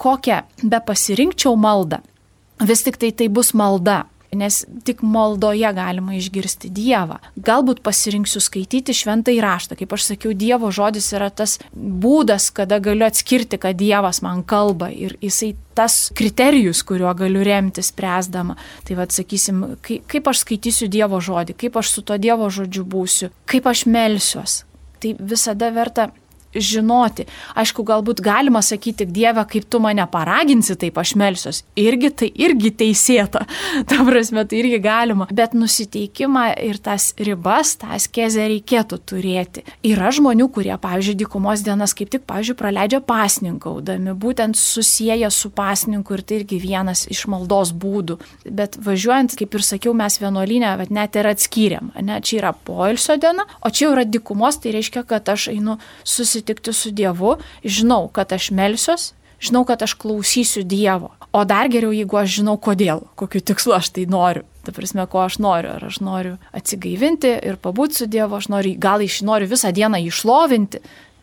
kokią 0.00 0.42
be 0.62 0.80
pasirinkčiau 0.86 1.56
maldą, 1.60 2.00
vis 2.62 2.84
tik 2.86 2.96
tai 2.96 3.12
tai 3.12 3.28
bus 3.28 3.52
malda, 3.52 4.06
nes 4.32 4.64
tik 4.84 5.02
maldoje 5.02 5.72
galima 5.76 6.14
išgirsti 6.16 6.70
Dievą. 6.72 7.18
Galbūt 7.36 7.82
pasirinksiu 7.84 8.40
skaityti 8.40 8.94
šventą 8.96 9.34
įraštą. 9.36 9.76
Kaip 9.76 9.92
aš 9.92 10.06
sakiau, 10.12 10.32
Dievo 10.32 10.70
žodis 10.72 11.10
yra 11.12 11.28
tas 11.30 11.58
būdas, 11.74 12.48
kada 12.54 12.80
galiu 12.82 13.06
atskirti, 13.06 13.60
kad 13.60 13.76
Dievas 13.76 14.22
man 14.24 14.42
kalba 14.42 14.88
ir 14.88 15.18
jisai 15.20 15.52
tas 15.76 16.08
kriterijus, 16.16 16.82
kuriuo 16.88 17.12
galiu 17.16 17.44
remti 17.44 17.84
spręsdama. 17.84 18.56
Tai 18.88 18.98
vad 18.98 19.12
sakysim, 19.12 19.62
kaip 19.84 20.32
aš 20.32 20.46
skaitysiu 20.46 20.88
Dievo 20.92 21.20
žodį, 21.20 21.58
kaip 21.66 21.76
aš 21.76 21.92
su 21.96 22.06
to 22.08 22.16
Dievo 22.16 22.48
žodžiu 22.52 22.88
būsiu, 22.88 23.32
kaip 23.44 23.68
aš 23.68 23.84
melsiuos. 23.84 24.62
Tai 25.02 25.16
visada 25.18 25.72
verta 25.74 26.08
žinoti. 26.54 27.26
Aišku, 27.58 27.84
galbūt 27.86 28.22
galima 28.24 28.62
sakyti, 28.64 29.06
Dieve, 29.06 29.44
kaip 29.48 29.66
tu 29.70 29.80
mane 29.82 30.04
paraginsi, 30.10 30.76
taip 30.78 30.98
aš 31.00 31.14
melsiuos. 31.18 31.62
Irgi 31.78 32.10
tai 32.10 32.28
irgi 32.44 32.72
teisėta. 32.82 33.44
Ta 33.88 34.00
prasme, 34.06 34.44
tai 34.48 34.60
irgi 34.62 34.80
galima. 34.82 35.26
Bet 35.32 35.56
nusiteikimą 35.56 36.44
ir 36.64 36.78
tas 36.82 37.12
ribas, 37.20 37.74
tą 37.80 37.96
skezę 38.00 38.46
reikėtų 38.50 38.98
turėti. 39.08 39.64
Yra 39.86 40.12
žmonių, 40.14 40.48
kurie, 40.52 40.74
pavyzdžiui, 40.80 41.16
dykumos 41.22 41.64
dienas 41.64 41.94
kaip 41.96 42.12
tik, 42.12 42.26
pavyzdžiui, 42.28 42.56
praleidžia 42.58 43.02
pasninkaudami, 43.06 44.14
būtent 44.18 44.58
susiję 44.58 45.30
su 45.32 45.52
pasninku 45.54 46.16
ir 46.16 46.24
tai 46.26 46.40
irgi 46.40 46.58
vienas 46.62 47.04
iš 47.12 47.24
maldos 47.32 47.72
būdų. 47.76 48.18
Bet 48.48 48.78
važiuojant, 48.82 49.36
kaip 49.38 49.56
ir 49.56 49.66
sakiau, 49.66 49.94
mes 49.96 50.18
vienuolinę, 50.20 50.74
bet 50.80 50.92
net 50.94 51.16
ir 51.18 51.28
atskyrėm. 51.32 51.92
Ne, 52.02 52.20
čia 52.24 52.40
yra 52.40 52.52
poilsio 52.52 53.16
diena, 53.20 53.46
o 53.62 53.70
čia 53.70 53.92
yra 53.92 54.06
dykumos, 54.08 54.60
tai 54.62 54.74
reiškia, 54.76 55.04
kad 55.08 55.28
aš 55.32 55.48
einu 55.52 55.78
susitikti 56.04 56.41
susitikti 56.42 56.72
su 56.72 56.90
Dievu, 56.90 57.36
žinau, 57.64 58.08
kad 58.08 58.32
aš 58.32 58.50
melsiuos, 58.50 59.12
žinau, 59.40 59.64
kad 59.64 59.82
aš 59.82 59.94
klausysiu 59.94 60.64
Dievo. 60.64 61.10
O 61.32 61.44
dar 61.44 61.68
geriau, 61.68 61.92
jeigu 61.92 62.16
aš 62.16 62.40
žinau, 62.40 62.58
kodėl, 62.58 63.06
kokiu 63.16 63.40
tikslu 63.40 63.74
aš 63.74 63.90
tai 63.90 64.06
noriu. 64.06 64.44
Ta 64.64 64.72
prasme, 64.72 65.06
ko 65.06 65.24
aš 65.24 65.38
noriu. 65.38 65.72
Ar 65.72 65.84
aš 65.84 66.00
noriu 66.00 66.36
atsigaivinti 66.52 67.38
ir 67.42 67.56
pabūti 67.56 67.96
su 67.96 68.06
Dievu, 68.06 68.36
aš 68.36 68.48
noriu, 68.48 68.76
gal 68.78 69.02
iš 69.02 69.22
noriu 69.22 69.48
visą 69.48 69.72
dieną 69.72 70.02
išlovinti. 70.06 70.82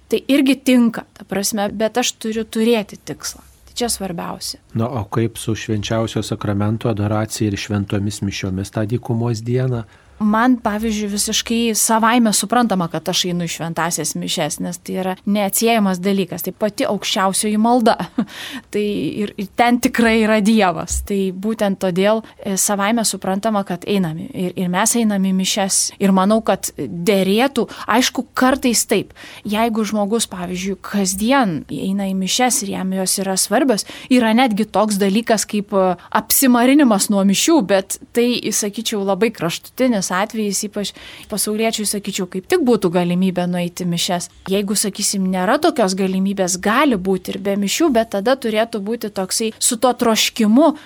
Tai 0.09 0.19
irgi 0.27 0.55
tinka, 0.65 1.05
ta 1.13 1.23
prasme, 1.23 1.69
bet 1.71 1.97
aš 1.97 2.15
turiu 2.17 2.43
turėti 2.43 2.97
tikslą. 2.97 3.43
Tai 3.69 3.75
čia 3.77 3.89
svarbiausia. 3.93 4.59
Na, 4.73 4.89
o 4.89 5.05
kaip 5.05 5.37
su 5.37 5.53
švenčiausio 5.55 6.23
sakramento 6.25 6.89
adoracija 6.89 7.47
ir 7.47 7.57
šventomis 7.57 8.23
mišiomis 8.25 8.73
tą 8.73 8.87
dykumos 8.89 9.43
dieną? 9.45 9.83
Man, 10.19 10.57
pavyzdžiui, 10.63 11.09
visiškai 11.11 11.59
savaime 11.75 12.33
suprantama, 12.33 12.87
kad 12.91 13.07
aš 13.09 13.25
einu 13.29 13.47
į 13.47 13.53
šventasias 13.53 14.15
mišes, 14.19 14.59
nes 14.63 14.79
tai 14.83 14.97
yra 15.01 15.15
neatsiejamas 15.29 16.01
dalykas, 16.03 16.43
tai 16.45 16.53
pati 16.53 16.87
aukščiausioji 16.89 17.59
malda. 17.61 17.95
tai 18.73 18.83
ir, 19.23 19.33
ir 19.39 19.49
ten 19.59 19.79
tikrai 19.81 20.19
yra 20.23 20.39
Dievas. 20.43 21.01
Tai 21.07 21.19
būtent 21.31 21.79
todėl 21.81 22.23
e, 22.23 22.55
savaime 22.59 23.05
suprantama, 23.07 23.63
kad 23.67 23.87
einame. 23.87 24.27
Ir, 24.33 24.53
ir 24.59 24.71
mes 24.71 24.95
einame 24.99 25.31
į 25.31 25.37
mišes. 25.39 25.79
Ir 26.03 26.13
manau, 26.15 26.41
kad 26.45 26.71
dėrėtų, 26.77 27.67
aišku, 27.87 28.27
kartais 28.37 28.83
taip. 28.89 29.15
Jeigu 29.47 29.85
žmogus, 29.87 30.27
pavyzdžiui, 30.31 30.77
kasdien 30.83 31.59
eina 31.71 32.09
į 32.09 32.15
mišes 32.19 32.63
ir 32.65 32.75
jam 32.75 32.93
jos 32.97 33.17
yra 33.23 33.37
svarbios, 33.39 33.87
yra 34.11 34.33
netgi 34.37 34.67
toks 34.67 34.99
dalykas 35.01 35.47
kaip 35.49 35.73
e, 35.75 35.87
apsimarinimas 36.19 37.09
nuo 37.13 37.23
mišių, 37.27 37.59
bet 37.69 37.99
tai, 38.15 38.27
sakyčiau, 38.59 39.05
labai 39.07 39.31
kraštutinis 39.35 40.08
vienas 40.09 40.29
atvejis, 40.29 40.63
ypač 40.67 40.93
pasauliečiui, 41.29 41.85
sakyčiau, 41.85 42.27
kaip 42.27 42.47
tik 42.47 42.61
būtų 42.65 42.91
galimybė 42.91 43.47
nueiti 43.47 43.85
mišes. 43.85 44.29
Jeigu, 44.49 44.75
sakysim, 44.75 45.29
nėra 45.29 45.59
tokios 45.59 45.95
galimybės, 45.95 46.59
gali 46.59 46.97
būti 46.97 47.33
ir 47.33 47.39
be 47.39 47.55
mišių, 47.55 47.91
bet 47.93 48.11
tada 48.11 48.35
turėtų 48.35 48.81
būti 48.81 49.09
toksai 49.09 49.53
su 49.59 49.77
to 49.77 49.93
troškimu 49.93 50.77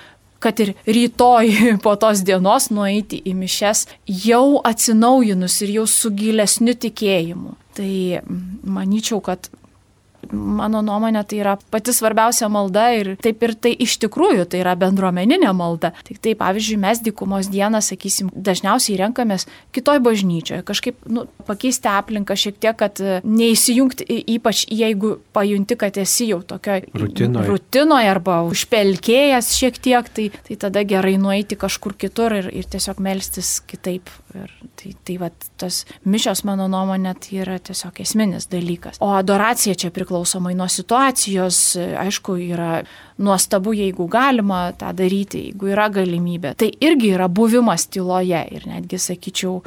kad 0.43 0.59
ir 0.59 0.74
rytoj 0.86 1.78
po 1.84 1.95
tos 1.95 2.19
dienos 2.21 2.69
nueiti 2.69 3.21
į 3.24 3.34
mišes 3.34 3.88
jau 4.05 4.59
atsinaujinus 4.61 5.61
ir 5.63 5.80
jau 5.80 5.86
su 5.88 6.11
gilesniu 6.11 6.76
tikėjimu. 6.76 7.55
Tai 7.74 8.19
manyčiau, 8.67 9.21
kad 9.24 9.47
mano 10.32 10.82
nuomonė, 10.86 11.24
tai 11.28 11.39
yra 11.41 11.55
pati 11.74 11.93
svarbiausia 11.95 12.49
malda 12.51 12.88
ir 12.95 13.13
taip 13.24 13.43
ir 13.45 13.55
tai 13.59 13.74
iš 13.86 13.97
tikrųjų 14.03 14.47
tai 14.51 14.61
yra 14.63 14.76
bendruomeninė 14.80 15.51
malda. 15.55 15.93
Tik 16.07 16.21
tai, 16.24 16.36
pavyzdžiui, 16.39 16.80
mes 16.82 17.01
dykumos 17.03 17.49
dieną, 17.53 17.82
sakysim, 17.84 18.32
dažniausiai 18.34 18.99
renkamės 19.01 19.47
kitoj 19.76 20.01
bažnyčioje, 20.05 20.63
kažkaip 20.67 21.07
nu, 21.11 21.26
pakeisti 21.47 21.89
aplinką 21.91 22.38
šiek 22.39 22.59
tiek, 22.61 22.78
kad 22.80 23.01
e, 23.03 23.19
neįsijungti, 23.24 24.07
ypač 24.38 24.65
jeigu 24.71 25.17
pajunti, 25.36 25.78
kad 25.80 25.97
esi 26.01 26.30
jau 26.32 26.41
tokioje 26.47 26.89
rutinoje. 26.97 27.49
rutinoje 27.49 28.11
arba 28.13 28.41
užpelkėjęs 28.49 29.53
šiek 29.59 29.80
tiek, 29.84 30.11
tai, 30.15 30.30
tai 30.47 30.59
tada 30.67 30.86
gerai 30.88 31.15
nueiti 31.21 31.59
kažkur 31.59 31.97
kitur 31.99 32.38
ir, 32.39 32.51
ir 32.53 32.69
tiesiog 32.69 33.01
melstis 33.03 33.57
kitaip. 33.69 34.11
Ir 34.34 34.51
tai, 34.79 34.95
tai 35.05 35.17
va, 35.21 35.29
tas 35.61 35.84
mišios, 36.09 36.43
mano 36.47 36.67
nuomonė, 36.71 37.13
tai 37.21 37.39
yra 37.43 37.59
tiesiog 37.61 38.01
esminis 38.03 38.49
dalykas. 38.51 38.99
O 39.03 39.13
adoracija 39.13 39.75
čia 39.77 39.91
priklauso 39.93 40.23
priklausomai 40.23 40.55
nuo 40.55 40.67
situacijos, 40.67 41.77
aišku, 41.77 42.38
yra 42.38 42.84
nuostabu, 43.17 43.73
jeigu 43.73 44.07
galima 44.07 44.71
tą 44.77 44.93
daryti, 44.93 45.49
jeigu 45.49 45.67
yra 45.73 45.89
galimybė. 45.89 46.55
Tai 46.57 46.69
irgi 46.81 47.13
yra 47.13 47.27
buvimas 47.27 47.88
tyloje 47.88 48.43
ir 48.51 48.67
netgi, 48.67 48.97
sakyčiau, 48.99 49.61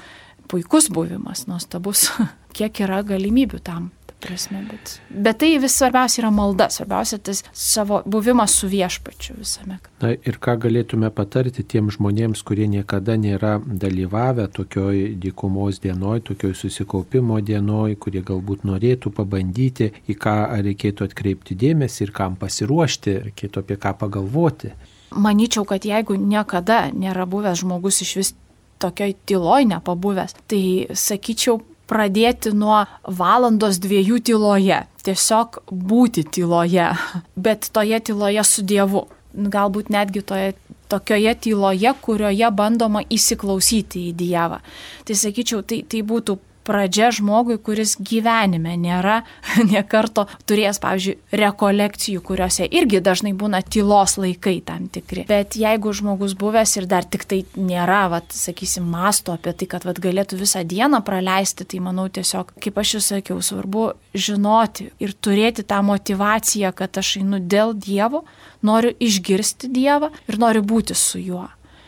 puikus 0.48 0.88
buvimas, 0.90 1.46
nuostabus, 1.46 2.10
kiek 2.56 2.80
yra 2.80 3.02
galimybių 3.02 3.60
tam 3.62 3.90
prasme, 4.20 4.62
bet, 4.70 4.96
bet 5.10 5.38
tai 5.40 5.56
vis 5.62 5.76
svarbiausia 5.76 6.22
yra 6.22 6.30
malda, 6.34 6.68
svarbiausia 6.72 7.18
tas 7.18 7.42
savo 7.52 8.00
buvimas 8.06 8.54
su 8.58 8.68
viešpačiu 8.70 9.36
visame. 9.38 9.78
Na 10.00 10.12
ir 10.14 10.38
ką 10.42 10.56
galėtume 10.64 11.10
patarti 11.14 11.64
tiem 11.64 11.90
žmonėms, 11.94 12.42
kurie 12.46 12.68
niekada 12.70 13.16
nėra 13.20 13.56
dalyvavę 13.66 14.48
tokioj 14.56 15.16
dykumos 15.22 15.80
dienoj, 15.84 16.24
tokioj 16.30 16.56
susikaupimo 16.58 17.38
dienoj, 17.40 17.96
kurie 18.00 18.24
galbūt 18.26 18.66
norėtų 18.68 19.12
pabandyti, 19.16 19.92
į 20.08 20.18
ką 20.20 20.36
reikėtų 20.66 21.10
atkreipti 21.10 21.58
dėmesį 21.58 22.08
ir 22.08 22.16
kam 22.16 22.36
pasiruošti, 22.40 23.18
reikėtų 23.30 23.64
apie 23.64 23.80
ką 23.80 23.96
pagalvoti. 24.00 24.74
Maničiau, 25.16 25.64
kad 25.68 25.84
jeigu 25.86 26.16
niekada 26.18 26.88
nėra 26.92 27.24
buvęs 27.30 27.62
žmogus 27.62 28.02
iš 28.04 28.16
vis 28.18 28.34
tokioj 28.82 29.14
tyloj 29.26 29.64
nepabuvęs, 29.70 30.34
tai 30.50 30.86
sakyčiau, 30.92 31.60
pradėti 31.90 32.52
nuo 32.56 32.84
valandos 33.06 33.80
dviejų 33.82 34.20
tyloje. 34.30 34.82
Tiesiog 35.06 35.60
būti 35.70 36.26
tyloje, 36.36 36.90
bet 37.46 37.70
toje 37.72 38.00
tyloje 38.10 38.44
su 38.46 38.66
Dievu. 38.66 39.06
Galbūt 39.36 39.90
netgi 39.92 40.22
toje 40.24 40.54
tokioje 40.88 41.34
tyloje, 41.34 41.92
kurioje 42.00 42.50
bandoma 42.54 43.02
įsiklausyti 43.12 44.08
į 44.10 44.12
Dievą. 44.16 44.60
Tai 45.04 45.16
sakyčiau, 45.18 45.62
tai, 45.66 45.82
tai 45.88 46.02
būtų 46.06 46.38
pradžia 46.66 47.12
žmogui, 47.14 47.56
kuris 47.62 47.94
gyvenime 48.02 48.74
nėra 48.80 49.20
nekarto 49.74 50.26
turėjęs, 50.48 50.80
pavyzdžiui, 50.82 51.16
rekolekcijų, 51.40 52.22
kuriuose 52.26 52.66
irgi 52.66 53.00
dažnai 53.04 53.32
būna 53.38 53.62
tylos 53.62 54.16
laikai 54.20 54.58
tam 54.66 54.88
tikri. 54.92 55.26
Bet 55.30 55.56
jeigu 55.58 55.94
žmogus 55.96 56.36
buvęs 56.38 56.76
ir 56.80 56.88
dar 56.90 57.06
tik 57.06 57.26
tai 57.28 57.42
nėra, 57.56 58.06
vat, 58.12 58.34
sakysim, 58.34 58.86
masto 58.90 59.34
apie 59.36 59.54
tai, 59.56 59.70
kad 59.76 59.86
vat, 59.88 60.00
galėtų 60.02 60.40
visą 60.40 60.64
dieną 60.66 61.02
praleisti, 61.06 61.66
tai 61.68 61.82
manau 61.84 62.08
tiesiog, 62.12 62.56
kaip 62.62 62.80
aš 62.82 62.96
jau 62.96 63.02
sakiau, 63.10 63.40
svarbu 63.44 63.88
žinoti 64.16 64.90
ir 65.02 65.14
turėti 65.14 65.66
tą 65.66 65.82
motivaciją, 65.86 66.72
kad 66.76 66.98
aš 66.98 67.18
einu 67.22 67.40
dėl 67.40 67.76
Dievo, 67.76 68.24
noriu 68.66 68.94
išgirsti 69.02 69.70
Dievą 69.72 70.10
ir 70.26 70.40
noriu 70.42 70.64
būti 70.66 70.96
su 70.96 71.20
juo 71.22 71.46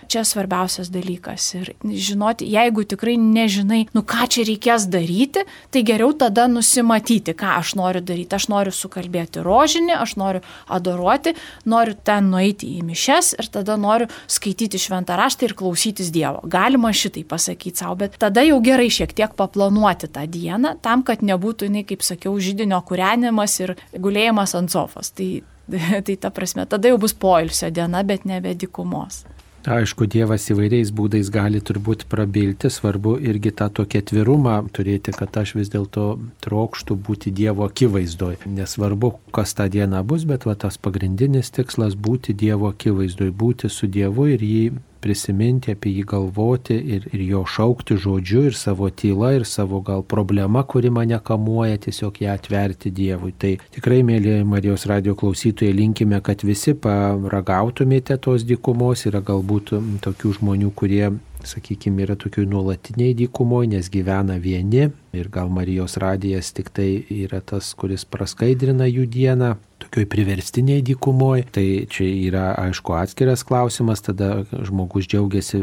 čia 0.09 0.25
svarbiausias 0.25 0.91
dalykas. 0.93 1.47
Ir 1.59 1.71
žinoti, 1.85 2.49
jeigu 2.49 2.85
tikrai 2.89 3.17
nežinai, 3.21 3.85
nu 3.95 4.03
ką 4.07 4.29
čia 4.33 4.47
reikės 4.49 4.89
daryti, 4.91 5.45
tai 5.75 5.83
geriau 5.87 6.15
tada 6.17 6.47
nusimatyti, 6.51 7.35
ką 7.39 7.59
aš 7.59 7.75
noriu 7.79 8.03
daryti. 8.05 8.37
Aš 8.39 8.49
noriu 8.53 8.73
sukalbėti 8.75 9.43
rožinį, 9.45 9.95
aš 9.99 10.17
noriu 10.21 10.43
adoruoti, 10.73 11.35
noriu 11.69 11.97
ten 12.05 12.31
nueiti 12.33 12.71
į 12.79 12.87
mišes 12.89 13.35
ir 13.39 13.51
tada 13.53 13.77
noriu 13.81 14.09
skaityti 14.31 14.81
šventą 14.81 15.19
raštą 15.21 15.49
ir 15.49 15.57
klausytis 15.59 16.13
Dievo. 16.15 16.43
Galima 16.49 16.93
šitai 16.95 17.27
pasakyti 17.29 17.85
savo, 17.85 17.99
bet 18.05 18.17
tada 18.21 18.45
jau 18.47 18.59
gerai 18.65 18.89
šiek 18.93 19.13
tiek 19.17 19.37
paplanuoti 19.39 20.11
tą 20.13 20.25
dieną, 20.25 20.79
tam, 20.85 21.05
kad 21.07 21.25
nebūtų 21.25 21.69
jinai, 21.69 21.85
kaip 21.89 22.05
sakiau, 22.07 22.37
žydinio 22.41 22.81
kūrenimas 22.89 23.61
ir 23.63 23.77
gulėjimas 23.95 24.57
ant 24.59 24.73
sofos. 24.73 25.13
Tai 25.13 25.31
tai 26.07 26.17
ta 26.17 26.31
prasme, 26.31 26.65
tada 26.67 26.89
jau 26.89 26.99
bus 27.01 27.15
poilsio 27.15 27.71
diena, 27.75 28.03
bet 28.07 28.25
nebe 28.29 28.55
dikumos. 28.57 29.25
Aišku, 29.69 30.07
Dievas 30.09 30.47
įvairiais 30.49 30.89
būdais 30.97 31.29
gali 31.29 31.59
turbūt 31.61 32.07
prabilti, 32.09 32.71
svarbu 32.73 33.19
irgi 33.21 33.51
tą 33.53 33.67
tokį 33.77 34.01
atvirumą 34.01 34.55
turėti, 34.73 35.13
kad 35.13 35.37
aš 35.37 35.53
vis 35.59 35.69
dėlto 35.69 36.05
trokštų 36.41 36.97
būti 37.05 37.33
Dievo 37.37 37.67
akivaizdoj. 37.69 38.39
Nesvarbu, 38.49 39.13
kas 39.37 39.53
tą 39.59 39.67
dieną 39.69 40.01
bus, 40.09 40.25
bet 40.31 40.47
va, 40.49 40.55
tas 40.57 40.81
pagrindinis 40.81 41.53
tikslas- 41.53 41.99
būti 42.09 42.33
Dievo 42.33 42.73
akivaizdoj, 42.73 43.29
būti 43.29 43.69
su 43.69 43.87
Dievu 43.87 44.31
ir 44.33 44.41
jį 44.41 44.65
prisiminti, 45.03 45.75
apie 45.75 45.93
jį 45.97 46.05
galvoti 46.13 46.77
ir, 46.97 47.07
ir 47.13 47.23
jo 47.27 47.45
šaukti 47.49 47.99
žodžiu 48.01 48.45
ir 48.49 48.57
savo 48.59 48.91
tyla 48.91 49.35
ir 49.37 49.47
savo 49.49 49.81
gal 49.85 50.03
problema, 50.03 50.63
kuri 50.63 50.91
mane 50.95 51.19
kamuoja, 51.25 51.79
tiesiog 51.87 52.21
ją 52.25 52.35
atverti 52.35 52.93
Dievui. 52.95 53.33
Tai 53.39 53.55
tikrai, 53.75 54.03
mėly 54.07 54.41
Marijos 54.49 54.87
radio 54.91 55.15
klausytojai, 55.19 55.77
linkime, 55.77 56.21
kad 56.25 56.45
visi 56.47 56.75
paragautumėte 56.75 58.19
tos 58.23 58.47
dykumos. 58.49 59.07
Yra 59.09 59.23
galbūt 59.25 59.75
tokių 60.05 60.35
žmonių, 60.41 60.73
kurie 60.77 61.09
sakykime, 61.47 62.03
yra 62.07 62.17
tokių 62.19 62.47
nuolatiniai 62.49 63.15
dykumoje, 63.19 63.73
nes 63.77 63.91
gyvena 63.93 64.39
vieni 64.43 64.89
ir 65.13 65.29
gal 65.33 65.49
Marijos 65.49 65.97
radijas 65.97 66.53
tik 66.53 66.71
tai 66.75 66.91
yra 67.11 67.41
tas, 67.41 67.73
kuris 67.79 68.05
praskaidrina 68.09 68.89
jų 68.89 69.07
dieną, 69.09 69.55
tokioj 69.79 70.07
priverstiniai 70.11 70.83
dykumoje. 70.83 71.47
Tai 71.55 71.65
čia 71.91 72.07
yra, 72.07 72.45
aišku, 72.59 72.93
atskiras 72.99 73.45
klausimas, 73.47 74.03
tada 74.05 74.45
žmogus 74.53 75.07
džiaugiasi 75.09 75.61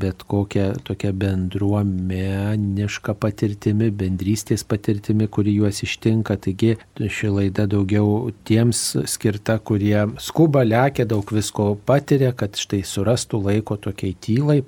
bet 0.00 0.24
kokią 0.28 0.70
tokią 0.88 1.12
bendruomenišką 1.22 3.14
patirtimi, 3.20 3.90
bendrystės 3.94 4.64
patirtimi, 4.68 5.28
kuri 5.28 5.54
juos 5.58 5.82
ištinka. 5.86 6.38
Taigi 6.42 6.74
ši 6.98 7.32
laida 7.34 7.68
daugiau 7.70 8.32
tiems 8.48 8.82
skirta, 9.10 9.58
kurie 9.60 10.06
skuba, 10.22 10.64
lekia, 10.66 11.06
daug 11.08 11.28
visko 11.34 11.74
patiria, 11.88 12.32
kad 12.32 12.58
štai 12.58 12.82
surastų 12.86 13.42
laiko 13.46 13.78
tokiai 13.78 14.16
tylai, 14.16 14.60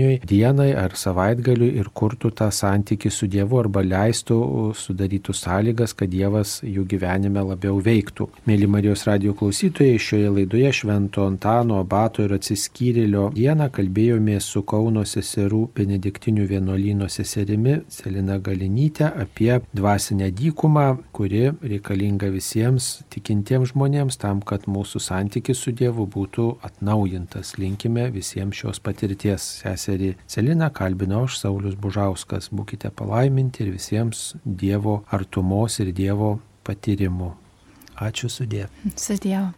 pusdieniui, 0.00 0.20
dienai 0.24 0.72
ar 0.74 0.94
savaitgaliui 0.96 1.76
ir 1.78 1.90
kurtų 1.92 2.30
tą 2.34 2.50
santykių 2.50 3.10
su 3.10 3.26
Dievu 3.28 3.58
arba 3.60 3.82
leistų, 3.82 4.72
sudarytų 4.74 5.34
sąlygas, 5.34 5.94
kad 5.94 6.10
Dievas 6.10 6.60
jų 6.62 6.86
gyvenime 6.88 7.42
labiau 7.44 7.80
veiktų. 7.80 8.28
Mėly 8.46 8.66
Marijos 8.66 9.04
radio 9.06 9.34
klausytojai, 9.34 9.98
šioje 9.98 10.30
laidoje 10.30 10.72
Švento 10.72 11.26
Antano 11.26 11.80
abato 11.80 12.24
ir 12.24 12.34
atsiskyrėlio 12.34 13.30
dieną 13.34 13.70
kalbėjome 13.70 14.38
su 14.40 14.62
Kauno 14.62 15.04
seserų 15.04 15.68
Benediktinių 15.76 16.46
vienuolyno 16.48 17.08
seserimi 17.08 17.80
Selina 17.88 18.38
Galinytė 18.38 19.10
apie 19.20 19.60
dvasinę 19.74 20.30
dykumą, 20.32 20.86
kuri 21.12 21.50
reikalinga 21.60 22.30
visiems 22.32 23.02
tikintiems 23.12 23.74
žmonėms 23.74 24.18
tam, 24.20 24.40
kad 24.40 24.66
mūsų 24.70 25.02
santykis 25.02 25.60
su 25.60 25.74
Dievu 25.76 26.06
būtų 26.10 26.48
atnaujintas. 26.66 27.56
Linkime 27.60 28.08
visiems 28.14 28.56
šios 28.60 28.80
patirties. 28.82 29.50
Seserį 29.90 30.14
Selina 30.30 30.68
kalbino 30.70 31.24
aš 31.26 31.40
Saulis 31.40 31.74
Bužauskas. 31.74 32.46
Būkite 32.54 32.92
palaiminti 32.94 33.64
ir 33.64 33.72
visiems 33.74 34.36
Dievo 34.44 35.00
artumos 35.10 35.80
ir 35.82 35.90
Dievo 35.90 36.38
patyrimų. 36.62 37.32
Ačiū 37.98 38.30
sudė. 38.30 38.68
Sudėjau. 38.94 39.50